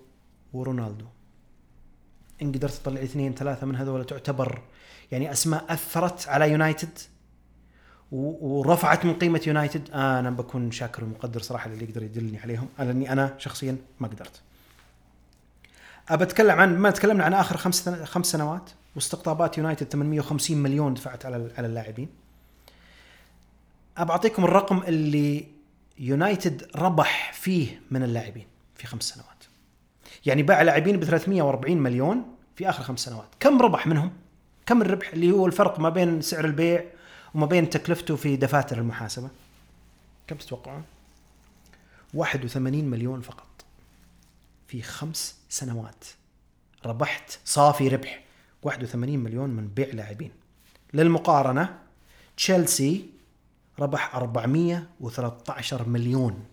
[0.52, 1.06] ورونالدو
[2.42, 4.62] إن قدرت تطلع اثنين ثلاثة من هذول تعتبر
[5.12, 6.98] يعني أسماء أثرت على يونايتد
[8.12, 9.90] ورفعت من قيمة يونايتد.
[9.90, 12.68] أنا بكون شاكر ومقدر صراحة اللي يقدر يدلني عليهم.
[12.78, 14.42] لاني أنا شخصيا ما قدرت.
[16.08, 21.26] أبى أتكلم عن ما تكلمنا عن آخر خمس خمس سنوات واستقطابات يونايتد 850 مليون دفعت
[21.26, 22.08] على على اللاعبين.
[23.96, 25.46] أبى أعطيكم الرقم اللي
[25.98, 29.44] يونايتد ربح فيه من اللاعبين في خمس سنوات.
[30.26, 32.24] يعني باع لاعبين ب 340 مليون
[32.56, 34.12] في آخر خمس سنوات، كم ربح منهم؟
[34.66, 36.84] كم الربح اللي هو الفرق ما بين سعر البيع
[37.34, 39.28] وما بين تكلفته في دفاتر المحاسبة؟
[40.26, 40.82] كم تتوقعون؟
[42.14, 43.53] 81 مليون فقط
[44.74, 46.04] في خمس سنوات.
[46.86, 48.24] ربحت صافي ربح
[48.62, 50.30] 81 مليون من بيع لاعبين.
[50.94, 51.78] للمقارنة
[52.36, 53.06] تشيلسي
[53.78, 56.44] ربح 413 مليون.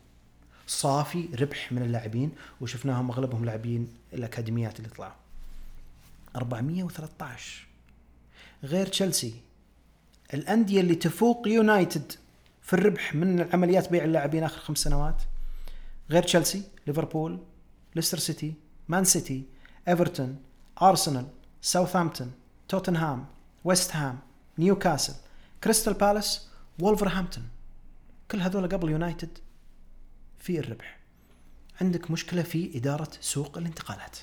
[0.67, 2.31] صافي ربح من اللاعبين
[2.61, 5.13] وشفناهم أغلبهم لاعبين الأكاديميات اللي طلعوا.
[6.35, 7.67] 413
[8.63, 9.33] غير تشيلسي
[10.33, 12.11] الأندية اللي تفوق يونايتد
[12.61, 15.21] في الربح من عمليات بيع اللاعبين آخر خمس سنوات.
[16.09, 17.39] غير تشيلسي ليفربول
[17.95, 18.53] ليستر سيتي
[18.89, 19.43] مان سيتي
[19.87, 20.37] ايفرتون
[20.81, 21.27] ارسنال
[21.61, 22.31] ساوثهامبتون
[22.67, 23.25] توتنهام
[23.63, 24.19] ويست هام
[24.57, 25.13] نيوكاسل
[25.63, 26.47] كريستال بالاس
[26.79, 27.43] وولفرهامبتون
[28.31, 29.37] كل هذول قبل يونايتد
[30.39, 30.99] في الربح.
[31.81, 34.17] عندك مشكلة في إدارة سوق الانتقالات.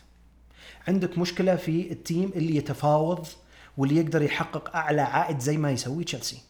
[0.89, 3.27] عندك مشكلة في ال team اللي يتفاوض
[3.77, 6.43] واللي يقدر يحقق أعلى عائد زي ما يسوي تشيلسي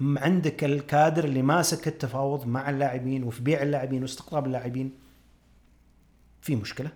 [0.00, 5.05] عندك الكادر اللي ماسك التفاوض مع اللاعبين وفي بيع اللاعبين واستقطاب اللاعبين.
[6.46, 6.90] في مشكلة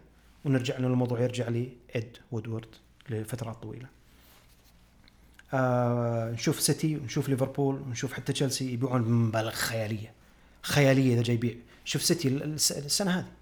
[0.44, 2.68] ونرجع لنا الموضوع يرجع لإد وودورد
[3.08, 3.86] لفترات طويلة.
[5.54, 10.12] آه نشوف سيتي ونشوف ليفربول ونشوف حتى تشيلسي يبيعون بمبالغ خيالية
[10.62, 11.54] خيالية إذا جاي يبيع.
[11.84, 13.32] شوف سيتي السنة هذه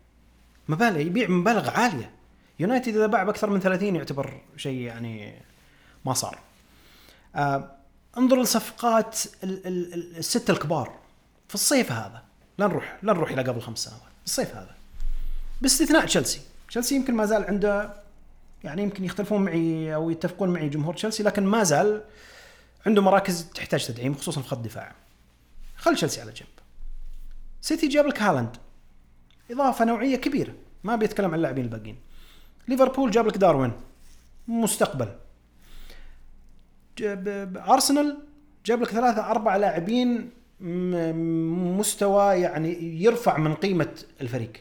[0.68, 2.10] مبالغ يبيع مبالغ عالية.
[2.58, 5.34] يونايتد إذا باع بأكثر من 30 يعتبر شيء يعني
[6.04, 6.38] ما صار.
[7.34, 7.70] آه
[8.18, 10.98] انظر لصفقات الستة الكبار
[11.48, 12.22] في الصيف هذا.
[12.58, 14.77] لا نروح لا نروح إلى قبل خمس سنوات الصيف هذا.
[15.60, 16.40] باستثناء تشيلسي.
[16.68, 17.94] تشيلسي يمكن ما زال عنده
[18.64, 22.04] يعني يمكن يختلفون معي أو يتفقون معي جمهور تشيلسي لكن ما زال
[22.86, 24.92] عنده مراكز تحتاج تدعيم خصوصا في خط الدفاع
[25.76, 26.48] خل تشيلسي على جنب.
[27.60, 28.56] سيتي جاب لك هالاند.
[29.50, 30.54] إضافة نوعية كبيرة.
[30.84, 31.96] ما بيتكلم عن اللاعبين الباقيين.
[32.68, 33.72] ليفربول جاب لك داروين.
[34.48, 35.08] مستقبل.
[37.56, 38.18] أرسنال
[38.66, 40.30] جاب لك ثلاثة أربع لاعبين
[41.78, 44.52] مستوى يعني يرفع من قيمة الفريق.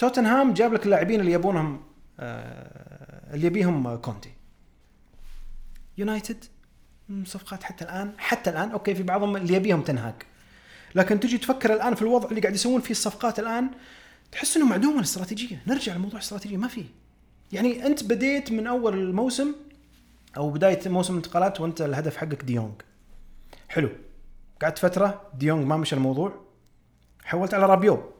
[0.00, 1.82] توتنهام جاب لك اللاعبين اللي يبونهم
[2.20, 4.30] آه، اللي يبيهم كونتي.
[5.98, 6.44] يونايتد
[7.24, 10.26] صفقات حتى الآن حتى الآن okay في بعضهم اللي يبيهم تن هاغ.
[10.94, 13.70] لكن تجي تفكر الآن في الوضع اللي قاعد يسوون فيه الصفقات الآن
[14.32, 16.84] تحس انه معدومة الاستراتيجيه نرجع لموضوع الاستراتيجيه ما في.
[17.52, 19.54] يعني أنت بديت من أول الموسم
[20.36, 22.72] أو بداية موسم الانتقالات وأنت الهدف حقك ديونج
[23.68, 23.90] حلو.
[24.62, 26.44] قعدت فترة ديونج ما مشى الموضوع.
[27.24, 28.19] حولت على رابيو.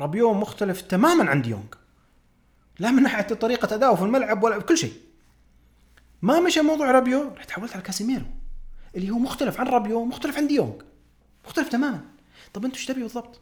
[0.00, 1.74] رابيو مختلف تماما عن ديونج
[2.78, 4.92] لا من ناحيه طريقة أداؤه في الملعب ولا كل شيء
[6.22, 8.24] ما مشى موضوع رابيو رحت حولت على كاسيميرو
[8.96, 10.82] اللي هو مختلف عن رابيو مختلف عن ديونج
[11.46, 12.00] مختلف تماما
[12.54, 13.40] طب أنت إيش تبي بالضبط؟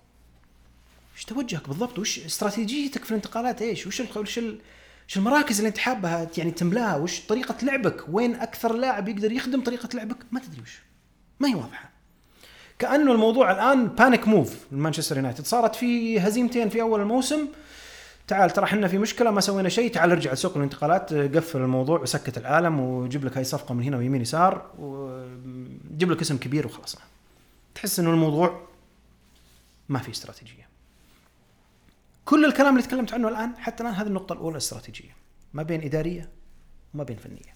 [1.16, 4.60] إيش توجهك بالضبط؟ وش استراتيجيتك في الانتقالات إيش؟ وش ال وش ال
[5.08, 9.60] وش المراكز اللي أنت حابها يعني تملاها؟ وش طريقة لعبك؟ وين أكثر لاعب يقدر يخدم
[9.60, 10.78] طريقة لعبك؟ ما تدري وش.
[11.40, 11.93] ما هي واضحة.
[12.78, 17.48] كأنه الموضوع الآن panic move لمانشستر يونايتد صارت في هزيمتين في أول الموسم.
[18.26, 19.92] تعال ترى إحنا في مشكلة ما سوينا شيء.
[19.92, 21.14] تعال ارجع لسوق الانتقالات.
[21.14, 26.36] قفل الموضوع وسكت العالم وجيب لك هاي صفقه من هنا ويمين يسار وجيب لك اسم
[26.36, 27.02] كبير وخلصنا
[27.74, 28.60] تحس إنه الموضوع
[29.88, 30.68] ما في استراتيجية.
[32.24, 35.16] كل الكلام اللي تكلمت عنه الآن حتى الآن هذه النقطة الأولى استراتيجية.
[35.54, 36.28] ما بين إدارية
[36.94, 37.54] وما بين فنية.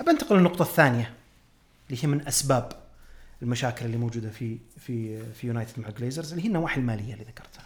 [0.00, 1.14] أبى أنتقل للنقطة الثانية
[1.90, 2.72] اللي هي من أسباب
[3.44, 7.64] المشاكل اللي موجودة في في في يونايتد مع الجليزرز اللي هي النواحي المالية اللي ذكرتها.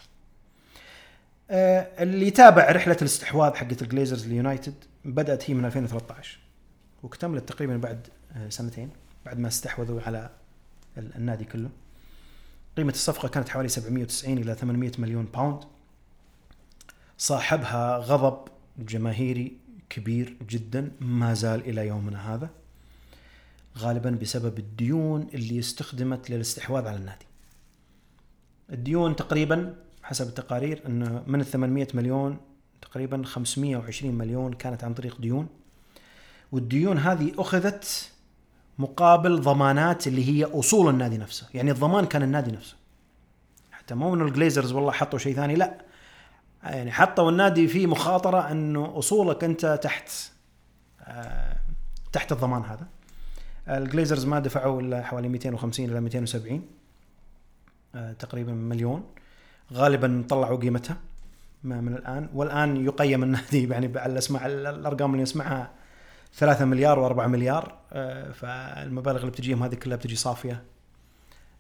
[1.51, 6.39] آه، اللي يتابع رحلة الاستحواذ حقت الجليزرز ليونايتد بدأت هي من 2013
[7.03, 8.91] واكتملت تقريبا بعد آه، سنتين
[9.27, 10.31] بعد ما استحوذوا على
[10.99, 11.71] النادي كله.
[12.77, 15.65] قيمة الصفقة كانت حوالي 790 إلى 800 مليون pound.
[17.19, 19.57] صاحبها غضب جماهيري
[19.91, 22.51] كبير جدا ما زال إلى يومنا هذا.
[23.79, 27.27] غالبا بسبب الديون اللي استخدمت للاستحواذ على النادي.
[28.73, 32.37] الديون تقريبا حسب التقارير انه من ال 800 مليون
[32.83, 35.47] تقريبا 520 مليون كانت عن طريق ديون.
[36.53, 38.13] والديون هذه أخذت
[38.79, 41.47] مقابل ضمانات اللي هي أصول النادي نفسه.
[41.55, 42.77] يعني الضمان كان النادي نفسه.
[43.73, 45.79] حتى مو انه الجليزرز والله حطوا شيء ثاني لا.
[46.63, 50.11] يعني حطوا النادي في مخاطرة انه أصولك أنت تحت
[51.03, 51.57] آه
[52.13, 52.87] تحت الضمان هذا.
[53.69, 56.63] الجليزرز ما دفعوا إلا حوالي 250 إلى 270
[57.95, 59.05] آه، تقريبا مليون.
[59.73, 60.97] غالبا طلعوا قيمتها
[61.65, 62.29] من الآن.
[62.35, 65.71] والآن يقيم النادي يعني على اسمع الأرقام اللي نسمعها
[66.35, 70.63] 3 مليار و4 مليار آه، فالمبالغ اللي بتجيهم هذه كلها بتجي صافية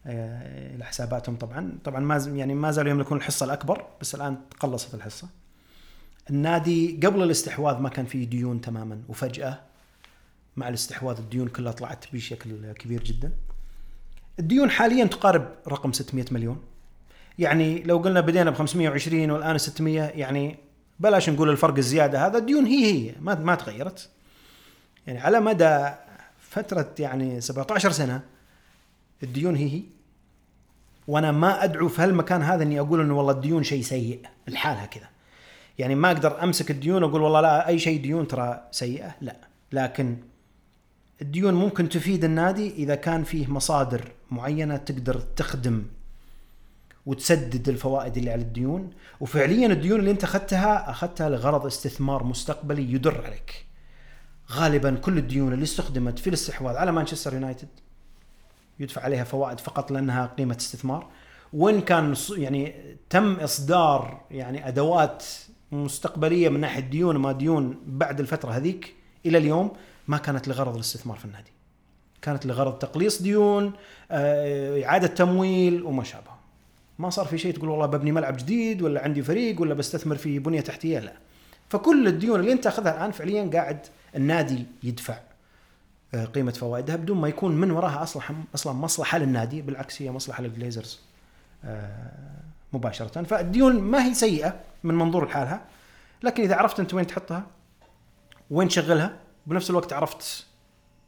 [0.06, 1.78] آه، إلى حساباتهم طبعا.
[1.84, 5.28] طبعا ما يعني ما زالوا يملكون الحصة الأكبر بس الآن تقلصت الحصة.
[6.30, 9.67] النادي قبل الاستحواذ ما كان فيه ديون تماما وفجأة
[10.58, 13.32] مع الاستحواذ الديون كلها طلعت بشكل كبير جدا.
[14.38, 16.62] الديون حاليا تقارب رقم 600 مليون.
[17.38, 20.56] يعني لو قلنا بدينا ب 520 والآن 600 يعني
[21.00, 24.10] بلاش نقول الفرق الزيادة هذا الديون هي هي ما ما تغيرت.
[25.06, 25.90] يعني على مدى
[26.40, 28.20] فترة يعني 17 سنة
[29.22, 29.82] الديون هي هي.
[31.08, 35.08] وأنا ما أدعو في هالمكان هذا إني أقول إنه والله الديون شيء سيء لحالها كذا
[35.78, 39.36] يعني ما أقدر أمسك الديون وأقول والله لا أي شيء ديون ترى سيئة لا.
[39.72, 40.16] لكن
[41.22, 45.84] الديون ممكن تفيد النادي إذا كان فيه مصادر معينة تقدر تخدم
[47.06, 48.90] وتسدد الفوائد اللي على الديون.
[49.20, 53.66] وفعليا الديون اللي أنت أخذتها أخذتها لغرض استثمار مستقبلي يدر عليك.
[54.52, 57.68] غالبا كل الديون اللي استخدمت في الاستحواذ على مانشستر يونايتد
[58.80, 61.06] يدفع عليها فوائد فقط لأنها قيمة استثمار.
[61.52, 62.74] وإن كان يعني
[63.10, 65.24] تم إصدار يعني أدوات
[65.72, 68.94] مستقبلية من ناحية ديون وما ديون بعد الفترة هذيك
[69.26, 69.72] إلى اليوم
[70.08, 71.52] ما كانت لغرض الاستثمار في النادي.
[72.22, 73.72] كانت لغرض تقليص ديون
[74.10, 76.38] آه، إعادة تمويل وما شابه.
[76.98, 80.38] ما صار في شيء تقول والله ببني ملعب جديد ولا عندي فريق ولا بستثمر في
[80.38, 81.12] بنية تحتية لا.
[81.68, 85.18] فكل الديون اللي انت تاخذها الآن فعليا قاعد النادي يدفع
[86.14, 88.22] آه، قيمة فوائدها بدون ما يكون من وراها أصلا
[88.54, 91.00] أصلا مصلحة للنادي بالعكس هي مصلحة للجليزرز
[91.64, 92.10] آه،
[92.72, 93.22] مباشرة.
[93.22, 95.60] فالديون ما هي سيئة من منظور لحالها
[96.22, 97.46] لكن إذا عرفت أنت وين تحطها
[98.50, 99.16] وين تشغلها
[99.48, 100.46] بنفس الوقت عرفت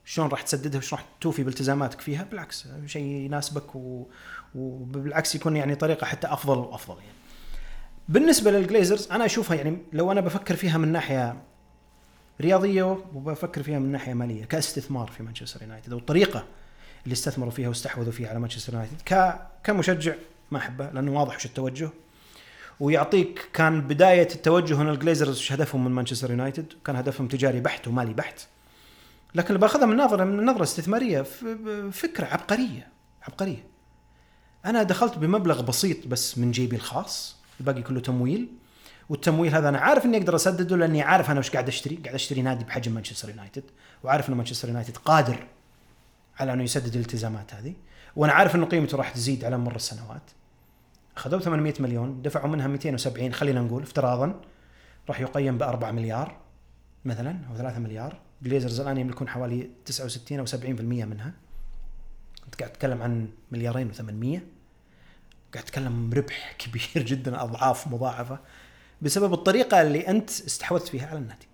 [0.05, 4.07] شلون راح تسددها وشلون راح توفي بالتزاماتك فيها بالعكس شيء يناسبك و...
[4.55, 7.19] وبالعكس يكون يعني طريقة حتى أفضل وأفضل يعني.
[8.09, 11.37] بالنسبة للجليزرز أنا أشوفها يعني لو أنا بفكر فيها من ناحية
[12.41, 16.45] رياضية وبفكر فيها من ناحية مالية كاستثمار في مانشستر يونايتد والطريقة
[17.05, 20.15] اللي استثمروا فيها واستحوذوا فيها على مانشستر يونايتد ك كمشجع
[20.51, 21.91] ما أحبه لأنه واضح وش التوجه
[22.81, 27.89] ويعطيك كان بداية التوجه هنا الجليزرز وش هدفهم من مانشستر يونايتد؟ كان هدفهم تجاري بحت
[27.89, 28.41] ومالي بحت.
[29.35, 31.23] لكن اللي بأخذها من نظرة من نظرة استثمارية
[31.93, 32.89] فكرة عبقرية
[33.23, 33.67] عبقرية.
[34.65, 38.49] أنا دخلت بمبلغ بسيط بس من جيبي الخاص الباقي كله تمويل.
[39.09, 41.97] والتمويل هذا أنا عارف إني أقدر أسدده لأني عارف أنا وش قاعد أشتري.
[41.97, 43.65] قاعد أشتري نادي بحجم مانشستر يونايتد
[44.05, 45.47] وعارف إن مانشستر يونايتد قادر
[46.39, 47.75] على إنه يسدد الالتزامات هذه.
[48.17, 50.23] وأنا عارف انه قيمته راح تزيد على مر السنوات.
[51.21, 54.41] اخذوا 800 مليون دفعوا منها 270 خلينا نقول افتراضا
[55.09, 56.37] راح يقيم ب 4 مليار
[57.05, 58.19] مثلا أو 3 مليار.
[58.43, 60.55] جليزرز الان يملكون حوالي 69 أو 70%
[61.05, 61.33] منها.
[62.47, 64.41] أنت قاعد تتكلم عن مليارين و800
[65.53, 68.39] قاعد تتكلم ربح كبير جدا أضعاف مضاعفة.
[69.03, 71.47] بسبب الطريقة اللي أنت استحوذت فيها على النادي.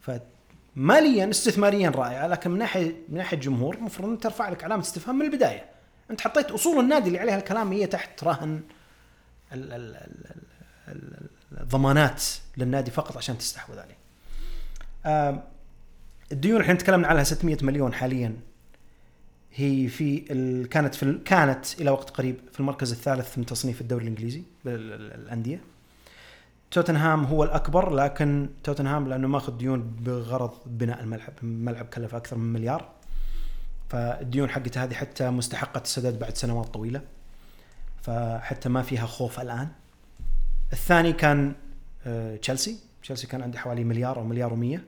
[0.00, 5.26] فماليا استثماريا رائعة لكن من ناحيه من ناحية الجمهور المفروض ترفع لك علامة استفهام من
[5.26, 5.71] البداية.
[6.12, 8.60] انت حطيت اصول النادي اللي عليها الكلام هي تحت رهن
[11.52, 12.24] الضمانات
[12.56, 13.96] للنادي فقط عشان تستحوذ عليه.
[16.32, 18.36] الديون إحنا تكلمنا عليها 600 مليون حاليا.
[19.54, 20.68] هي في ال...
[20.68, 21.24] كانت في ال...
[21.24, 25.60] كانت إلى وقت قريب في المركز الثالث من تصنيف الدوري الإنجليزي الأندية.
[26.70, 31.32] توتنهام هو الأكبر لكن توتنهام لأنه ماخذ ديون بغرض بناء الملعب.
[31.42, 32.88] الملعب كلف أكثر من مليار.
[33.92, 37.00] فالديون حقته هذه حتى مستحقة السداد بعد سنوات طويلة
[38.02, 39.68] فحتى ما فيها خوف الآن.
[40.72, 41.52] الثاني كان
[42.06, 42.78] آه، تشيلسي.
[43.02, 44.80] تشيلسي كان عنده حوالي مليار أو مليار و100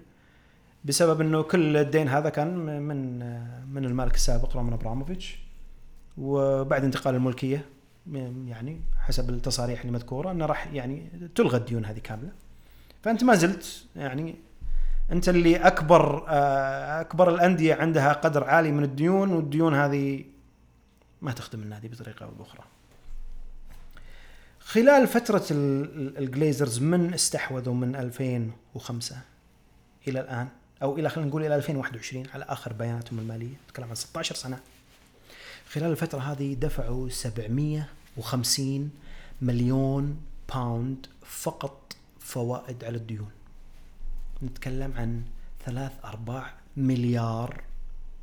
[0.84, 5.38] بسبب إنه كل الدين هذا كان من آه، من المالك السابق رومان أبراموفيتش.
[6.18, 7.64] وبعد انتقال الملكية
[8.46, 12.32] يعني حسب التصاريح المذكورة إنه راح يعني تلغى الديون هذه كاملة.
[13.02, 14.34] فأنت ما زلت يعني
[15.12, 20.24] انت اللي اكبر آه، اكبر الأندية عندها قدر عالي من الديون والديون هذه
[21.22, 22.64] ما تخدم النادي بطريقة أو بأخرى.
[24.60, 29.16] خلال فترة الجليزرز من استحوذوا من 2005
[30.08, 30.48] إلى الآن
[30.82, 34.58] أو إلى خلينا نقول إلى 2021 على آخر بياناتهم المالية نتكلم عن 16 سنة
[35.70, 38.90] خلال الفترة هذه دفعوا 750
[39.42, 40.20] مليون
[40.54, 43.30] pound فقط فوائد على الديون
[44.44, 45.22] نتكلم عن
[45.64, 47.64] ثلاث أرباع مليار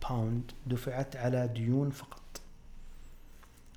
[0.01, 2.21] pound دفعت على ديون فقط.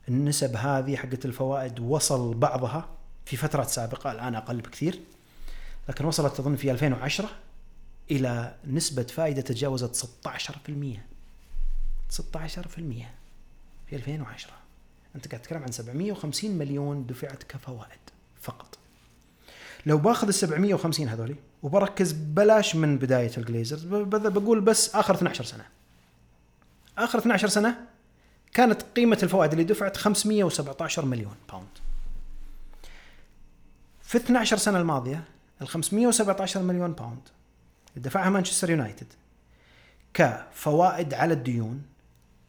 [0.09, 2.89] النسب هذه حقت الفوائد وصل بعضها
[3.25, 5.01] في فترات سابقة الآن أقل بكثير
[5.89, 7.29] لكن وصلت أظن في 2010
[8.11, 12.19] إلى نسبة فائدة تجاوزت 16% 16%
[13.87, 14.53] في 2010
[15.17, 17.99] أنت قاعد تتكلم عن 750 مليون دفعت كفوائد
[18.41, 18.79] فقط.
[19.87, 23.85] لو باخذ ال 750 هذولي وبركز بلاش من بداية الجليزرز.
[23.85, 25.65] بقول بس آخر 12 سنة.
[26.99, 27.77] آخر 12 سنة
[28.53, 31.69] كانت قيمة الفوائد اللي دفعت 517 مليون pound
[34.03, 35.25] في 12 سنة الماضية
[35.63, 37.29] ال 517 مليون pound
[37.97, 39.07] دفعها مانشستر يونايتد
[40.15, 41.83] كفوائد على الديون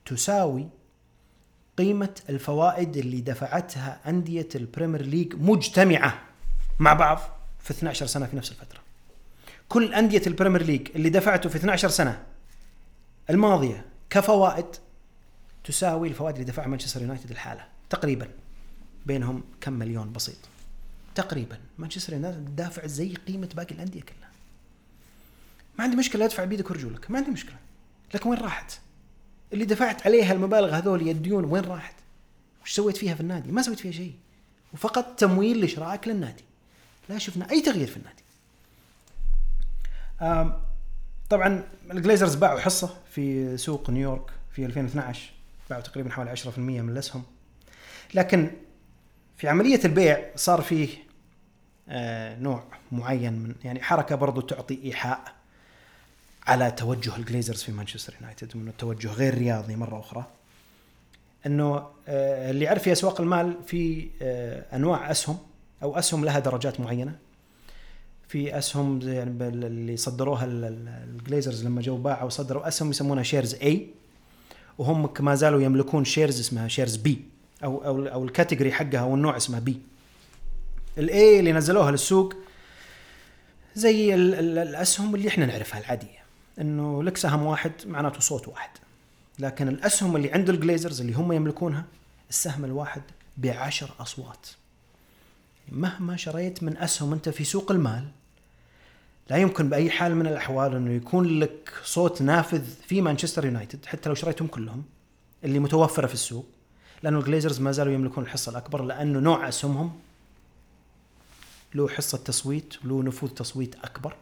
[0.06, 0.68] تساوي
[1.78, 6.22] قيمة الفوائد اللي دفعتها أندية البريمير ليج مجتمعة
[6.80, 7.20] مع بعض
[7.60, 8.85] في 12 سنة في نفس الفترة.
[9.70, 12.24] كل أندية البريمير ليج اللي دفعته في 12 سنة
[13.30, 14.66] الماضية كفوائد
[15.64, 18.28] تساوي الفوائد اللي دفعها مانشستر يونايتد لحاله تقريبا
[19.06, 20.38] بينهم كم مليون بسيط
[21.16, 24.30] تقريبا مانشستر يونايتد دافع زي قيمة باقي الأندية كلها
[25.78, 27.56] ما عندي مشكلة أدفع بيدك ورجولك ما عندي مشكلة
[28.14, 28.80] لكن وين راحت؟
[29.54, 31.96] اللي دفعت عليها المبالغ هذول الديون وين راحت؟
[32.64, 34.14] وش سويت فيها في النادي؟ ما سويت فيها شيء
[34.74, 36.44] وفقط تمويل ليفراج للنادي
[37.10, 38.25] لا شفنا أي تغيير في النادي
[41.30, 45.32] طبعا الجليزرز باعوا حصة في سوق نيويورك في 2012
[45.70, 47.24] باعوا تقريبا حوالي 10% من الاسهم
[48.14, 48.52] لكن
[49.38, 51.06] في عملية البيع صار فيه
[51.90, 55.36] آه، نوع معين من يعني حركة برضو تعطي إيحاء
[56.48, 60.26] على توجه الجليزرز في مانشستر يونايتد وانه التوجه غير رياضي مرة أخرى.
[61.46, 65.38] إنه آه، اللي يعرف في أسواق المال في آه، أنواع أسهم
[65.84, 67.18] أو أسهم لها درجات معينة.
[68.28, 73.88] في أسهم زي يعني اللي صدروها الجليزرز لما جو باعوا صدروا أسهم يسمونها shares A
[74.78, 77.26] وهم ما زالوا يملكون shares اسمها shares B
[77.64, 79.82] أو أو أو ال category حقها أو النوع اسمها بي
[80.98, 82.34] ال A اللي نزلوها للسوق
[83.76, 86.26] زي الأسهم اللي إحنا نعرفها العادية
[86.62, 88.70] إنه لك سهم واحد معناته صوت واحد.
[89.40, 91.86] لكن الأسهم اللي عند الجليزرز اللي هم يملكونها
[92.30, 93.02] السهم الواحد
[93.38, 94.48] بعشر أصوات.
[95.70, 98.08] مهما شريت من أسهم أنت في سوق المال
[99.30, 104.10] لا يمكن بأي حال من الأحوال أنه يكون لك صوت نافذ في مانشستر يونايتد حتى
[104.10, 104.84] لو شريتهم كلهم
[105.44, 106.46] اللي متوفرة في السوق
[107.04, 110.00] لأنه الجليزرز ما زالوا يملكون الحصة الأكبر لأنه نوع أسهمهم
[111.76, 114.16] له حصة تصويت له نفوذ تصويت أكبر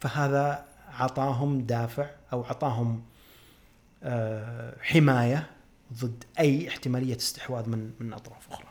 [0.00, 3.02] فهذا عطاهم دافع أو عطاهم
[4.02, 5.46] آه، حماية
[5.94, 8.67] ضد أي احتمالية استحواذ من من أطراف أخرى.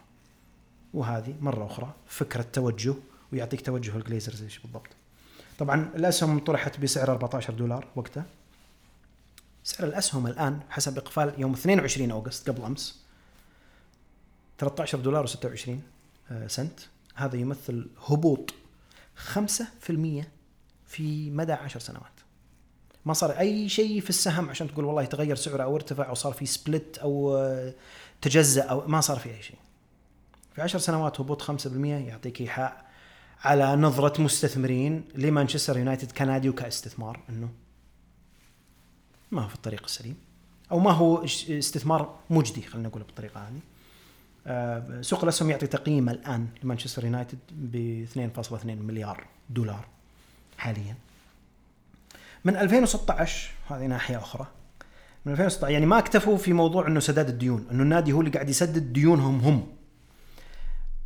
[0.93, 2.93] وهذه مرة أخرى فكرة توجه
[3.33, 4.87] ويعطيك توجه الجليزرز إيش بالضبط.
[5.59, 8.25] طبعا الأسهم طرحت بسعر 14 دولار وقتها.
[9.63, 13.01] سعر الأسهم الآن حسب إقفال يوم 22 أوغست قبل أمس
[14.57, 15.69] 13 دولار و26
[16.31, 16.79] آه، سنت
[17.15, 18.53] هذا يمثل هبوط
[19.33, 20.23] 5%
[20.87, 22.03] في مدى 10 سنوات.
[23.05, 26.33] ما صار أي شيء في السهم عشان تقول والله تغير سعره أو ارتفع أو صار
[26.33, 27.37] في سبلت أو
[28.21, 29.57] تجزأ أو ما صار في أي شيء.
[30.57, 32.85] في عشر سنوات هبوط 5% يعطيك إيحاء
[33.43, 37.49] على نظرة مستثمرين لمانشستر يونايتد كنادي وكاستثمار إنه
[39.31, 40.15] ما هو في الطريق السليم
[40.71, 43.59] أو ما هو استثمار مجدي خلينا نقول بالطريقة هذه.
[44.47, 49.85] آه، سوق الأسهم يعطي تقييم الآن لمانشستر يونايتد ب 2.2 مليار دولار
[50.57, 50.95] حاليا.
[52.45, 54.47] من 2016 هذه ناحية أخرى
[55.25, 58.49] من 2016 يعني ما اكتفوا في موضوع إنه سداد الديون إنه النادي هو اللي قاعد
[58.49, 59.76] يسدد ديونهم هم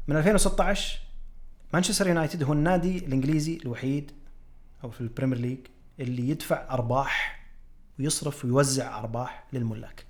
[0.08, 1.00] من 2016
[1.74, 4.12] مانشستر يونايتد هو النادي الإنجليزي الوحيد
[4.84, 5.58] أو في ال Premier League
[6.00, 7.46] اللي يدفع أرباح
[8.00, 10.06] ويصرف ويوزع أرباح للملاك.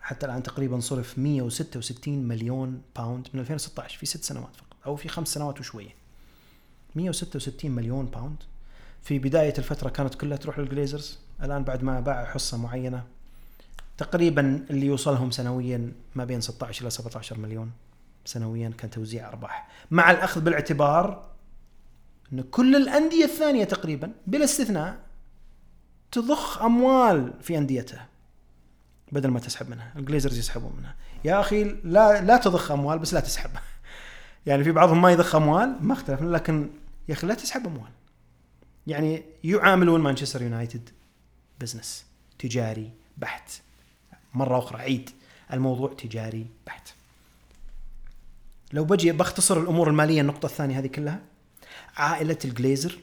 [0.00, 5.08] حتى الآن تقريبا صرف 166 مليون pound من 2016 في ست سنوات فقط أو في
[5.08, 5.94] خمس سنوات وشوية.
[6.94, 8.42] 166 مليون pound
[9.02, 11.18] في بداية الفترة كانت كلها تروح للجليزرز.
[11.42, 13.04] الآن بعد ما باعوا حصة معينة
[13.98, 17.70] تقريبا اللي يوصلهم سنويا ما بين 16 إلى 17 مليون.
[18.24, 19.68] سنويا كان توزيع أرباح.
[19.90, 21.30] مع الأخذ بالاعتبار
[22.32, 24.98] إن كل الأندية الثانية تقريبا بلا استثناء
[26.12, 28.08] تضخ أموال في أنديتها
[29.12, 29.92] بدل ما تسحب منها.
[29.96, 30.94] الجليزرز يسحبون منها.
[31.24, 33.50] يا أخي لا لا تضخ أموال بس لا تسحب.
[34.46, 36.70] يعني في بعضهم ما يضخ أموال ما اختلفنا لكن
[37.08, 37.90] يا أخي لا تسحب أموال.
[38.86, 40.90] يعني يعاملون مانشستر يونايتد
[41.60, 42.06] بزنس
[42.38, 43.50] تجاري بحت.
[44.34, 45.10] مرة أخرى عيد.
[45.52, 46.88] الموضوع تجاري بحت.
[48.72, 51.20] لو بجي بختصر الأمور المالية النقطة الثانية هذه كلها
[51.96, 52.98] عائلة الجليزر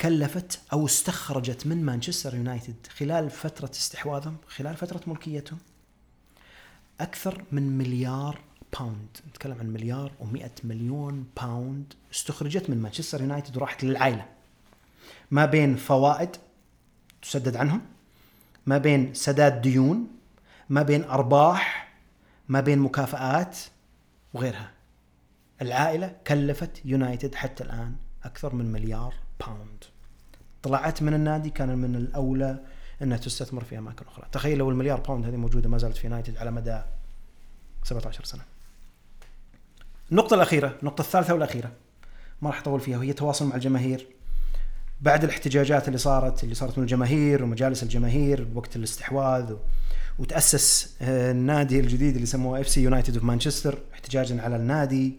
[0.00, 5.58] كلفت أو استخرجت من مانشستر يونايتد خلال فترة استحواذهم خلال فترة ملكيتهم
[7.00, 8.38] أكثر من مليار
[8.78, 14.26] pound نتكلم عن مليار و100 مليون pound استخرجت من مانشستر يونايتد وراحت للعائلة.
[15.30, 16.36] ما بين فوائد
[17.22, 17.80] تسدد عنهم
[18.66, 20.08] ما بين سداد ديون
[20.68, 21.92] ما بين أرباح
[22.48, 23.58] ما بين مكافآت
[24.34, 24.70] وغيرها.
[25.62, 29.84] العائلة كلفت يونايتد حتى الآن أكثر من مليار pound
[30.62, 32.58] طلعت من النادي كان من الأولى
[33.02, 34.26] إنها تستثمر في أماكن أخرى.
[34.32, 36.80] تخيل لو المليار pound هذه موجودة ما زالت في يونايتد على مدى
[37.82, 38.42] 17 سنة.
[40.10, 41.72] النقطة الأخيرة، النقطة الثالثة والأخيرة
[42.42, 44.06] ما راح أطول فيها وهي تواصل مع الجماهير.
[45.00, 49.58] بعد الاحتجاجات اللي صارت اللي صارت من الجماهير ومجالس الجماهير وقت الاستحواذ و...
[50.18, 55.14] وتأسس آه، النادي الجديد اللي سموه FC United of Manchester احتجاجا على النادي.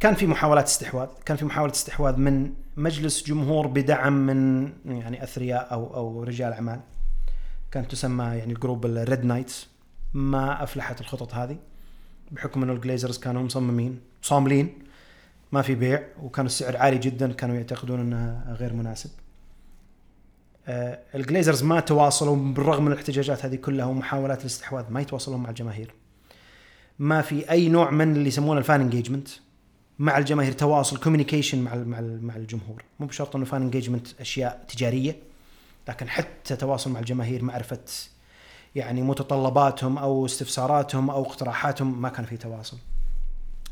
[0.00, 5.72] كان في محاولات استحواذ كان في محاولة استحواذ من مجلس جمهور بدعم من يعني أثرياء
[5.72, 6.80] أو أو رجال أعمال.
[7.70, 9.68] كانت تسمى يعني ال group ال Red Knights
[10.14, 11.58] ما أفلحت الخطط هذه
[12.30, 14.78] بحكم إنه الجليزرز كانوا مصممين صاملين
[15.52, 19.10] ما في بيع وكان السعر عالي جدا كانوا يعتقدون إنه غير مناسب.
[20.68, 25.94] الجليزرز ما تواصلوا بالرغم من الاحتجاجات هذه كلها ومحاولات الاستحواذ ما يتواصلون مع الجماهير.
[26.98, 29.28] ما في أي نوع من اللي يسمونه ال fan engagement
[29.98, 32.84] مع الجماهير تواصل communication مع مع مع الجمهور.
[33.00, 35.16] مو بشرط إنه fan engagement أشياء تجارية
[35.88, 37.84] لكن حتى تواصل مع الجماهير معرفة
[38.74, 42.76] يعني متطلباتهم أو استفساراتهم أو اقتراحاتهم ما كان في تواصل.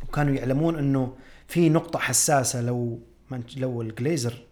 [0.08, 1.14] وكانوا يعلمون إنه
[1.48, 3.00] في نقطة حساسة لو
[3.56, 4.42] لو الجليزر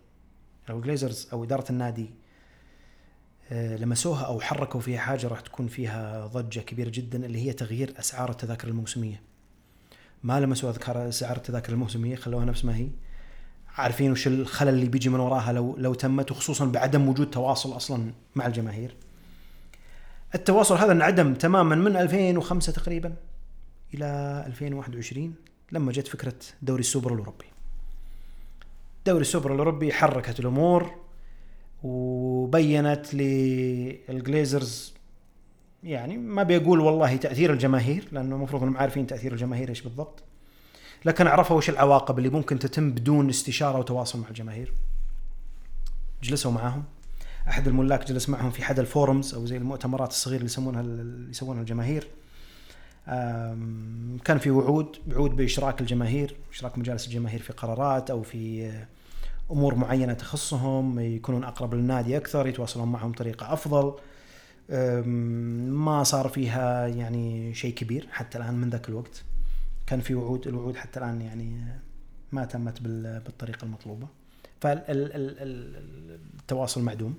[0.69, 2.20] لو الجليزرز أو إدارة النادي آه،
[3.51, 8.31] لمسوها أو حركوا فيها حاجة راح تكون فيها ضجة كبيرة جدا اللي هي تغيير أسعار
[8.31, 9.23] التذاكر الموسمية.
[10.23, 12.89] ما لمسوا أذكار أسعار التذاكر الموسمية خلوها نفس ما هي.
[13.77, 18.13] عارفين وش الخلل اللي بيجي من وراها لو لو تمت وخصوصا بعدم وجود تواصل أصلا
[18.35, 18.97] مع الجماهير.
[20.35, 23.15] التواصل هذا انعدم تماما من 2005 تقريبا
[23.95, 25.35] إلى 2021
[25.73, 27.45] لما جت فكرة دوري السوبر الأوروبي.
[29.07, 31.10] دوري السوبر الأوروبي حركت الأمور
[31.83, 34.95] وبينت للجليزرز
[35.83, 40.23] يعني ما بيقول والله تأثير الجماهير لأنه المفروض إنهم عارفين تأثير الجماهير إيش بالضبط.
[41.05, 44.73] لكن عرفوا وش العواقب اللي ممكن تتم بدون استشارة وتواصل مع الجماهير.
[46.23, 46.85] جلسوا معاهم
[47.49, 51.31] أحد الملاك جلس معهم في حد ال forums أو زي المؤتمرات الصغيرة اللي يسمونها اللي
[51.31, 52.09] يسوونها الجماهير
[54.25, 58.73] كان في وعود وعود بإشراك الجماهير إشراك مجالس الجماهير في قرارات أو في
[59.51, 63.95] أمور معينة تخصهم يكونون أقرب للنادي أكثر يتواصلون معهم بطريقة أفضل.
[65.73, 69.23] ما صار فيها يعني شيء كبير حتى الآن من ذاك الوقت.
[69.87, 71.65] كان في وعود الوعود حتى الآن يعني
[72.33, 74.07] ما تمت بالطريقة المطلوبة.
[74.61, 77.15] فالتواصل معدوم.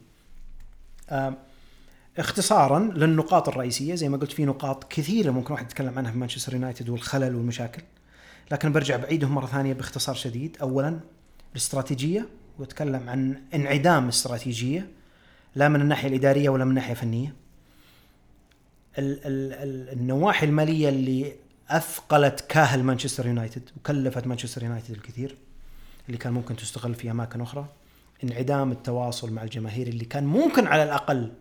[2.18, 6.54] اختصارا للنقاط الرئيسية زي ما قلت في نقاط كثيرة ممكن واحد يتكلم عنها في مانشستر
[6.54, 7.82] يونايتد والخلل والمشاكل.
[8.52, 10.58] لكن برجع بعيدهم مرة ثانية باختصار شديد.
[10.62, 11.00] اولا
[11.52, 12.28] الاستراتيجيه
[12.60, 14.88] واتكلم عن انعدام استراتيجية
[15.56, 17.34] لا من الناحية الإدارية ولا من الناحية الفنية.
[18.98, 21.34] ال ال ال النواحي المالية اللي
[21.70, 25.38] أثقلت كاهل مانشستر يونايتد وكلفت مانشستر يونايتد الكثير
[26.08, 27.66] اللي كان ممكن تستغل في أماكن أخرى.
[28.24, 31.32] انعدام التواصل مع الجماهير اللي كان ممكن على الأقل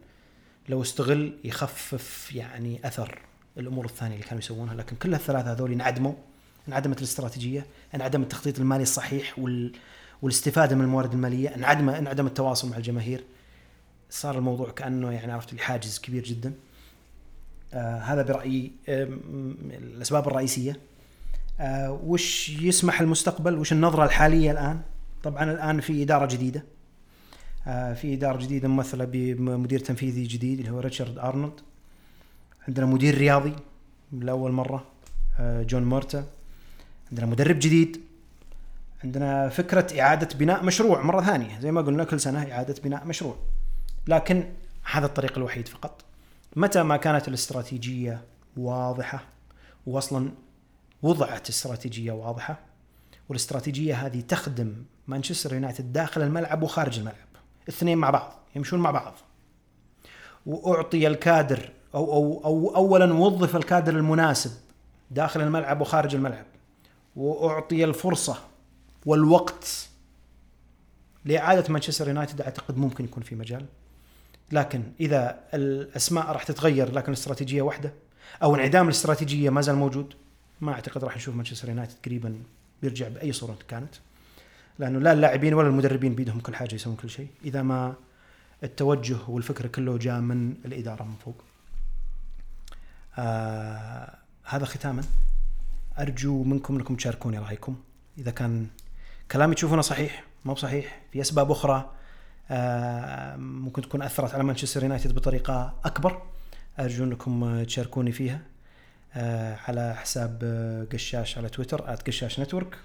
[0.68, 3.18] لو استغل يخفف يعني أثر
[3.58, 4.74] الأمور الثانية اللي كانوا يسوونها.
[4.74, 6.12] لكن كل الثلاثة هذول انعدموا
[6.68, 9.72] انعدمت الاستراتيجية انعدم التخطيط المالي الصحيح وال
[10.22, 13.24] والاستفادة من الموارد المالية انعدم انعدم التواصل مع الجماهير.
[14.10, 16.52] صار الموضوع كأنه يعني عرفت حاجز كبير جدا.
[17.74, 19.08] آه هذا برأيي آه
[19.70, 20.80] الأسباب الرئيسية.
[21.60, 24.80] آه وش يسمح المستقبل؟ وش النظرة الحالية الآن؟
[25.22, 26.64] طبعا الآن في إدارة جديدة.
[27.66, 31.60] آه، في إدارة جديدة ممثلة بمدير تنفيذي جديد اللي هو ريتشارد أرنولد.
[32.68, 33.52] عندنا مدير رياضي
[34.12, 34.86] لأول مرة
[35.38, 36.26] آه، جون مورتا.
[37.10, 38.00] عندنا مدرب جديد.
[39.04, 41.60] عندنا فكرة إعادة بناء مشروع مرة ثانية.
[41.60, 43.36] زي ما قلنا كل سنة إعادة بناء مشروع.
[44.06, 44.52] لكن
[44.90, 46.04] هذا الطريق الوحيد فقط.
[46.56, 48.24] متى ما كانت الاستراتيجية
[48.56, 49.22] واضحة
[49.86, 50.30] واصلا
[51.02, 52.58] وضعت استراتيجية واضحة
[53.28, 57.16] والاستراتيجية هذه تخدم مانشستر يونايتد داخل الملعب وخارج الملعب.
[57.62, 59.14] الاثنين مع بعض يمشون مع بعض.
[60.46, 64.50] وأعطي الكادر أو أو أو اولا وظف الكادر المناسب
[65.10, 66.44] داخل الملعب وخارج الملعب.
[67.16, 68.49] وأعطي الفرصة
[69.06, 69.88] والوقت
[71.24, 73.66] لإعادة مانشستر يونايتد أعتقد ممكن يكون في مجال.
[74.52, 77.92] لكن إذا الأسماء راح تتغير لكن الاستراتيجية واحدة
[78.42, 80.14] أو انعدام الاستراتيجية ما زال موجود
[80.60, 82.42] ما أعتقد راح نشوف مانشستر يونايتد قريبا
[82.82, 83.94] بيرجع بأي صورة كانت.
[84.78, 87.94] لأنه لا اللاعبين ولا المدربين بيدهم كل حاجة يسوون كل شيء إذا ما
[88.64, 91.44] التوجه والفكر كله جاء من الإدارة من فوق.
[93.18, 95.02] آه هذا ختاما.
[95.98, 97.76] أرجو منكم أنكم تشاركوني رأيكم.
[98.18, 98.66] إذا كان
[99.32, 101.00] كلامي تشوفونه صحيح مو بصحيح.
[101.12, 101.90] في أسباب أخرى
[102.50, 106.22] آه، ممكن تكون أثرت على مانشستر يونايتد بطريقة أكبر.
[106.78, 108.40] أرجو أنكم تشاركوني فيها
[109.14, 112.78] آه، على حساب آه، قشاش على تويتر @قشاش network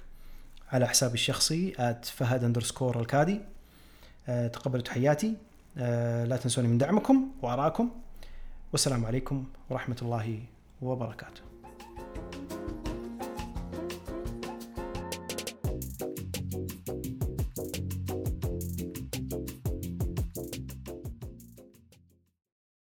[0.71, 1.71] على حسابي الشخصي
[2.03, 3.41] @فهد underscore الكادي.
[4.27, 5.33] تقبلوا تحياتي.
[5.75, 7.91] لا تنسوني من دعمكم وآرائكم.
[8.71, 10.39] والسلام عليكم ورحمة الله
[10.81, 11.54] وبركاته.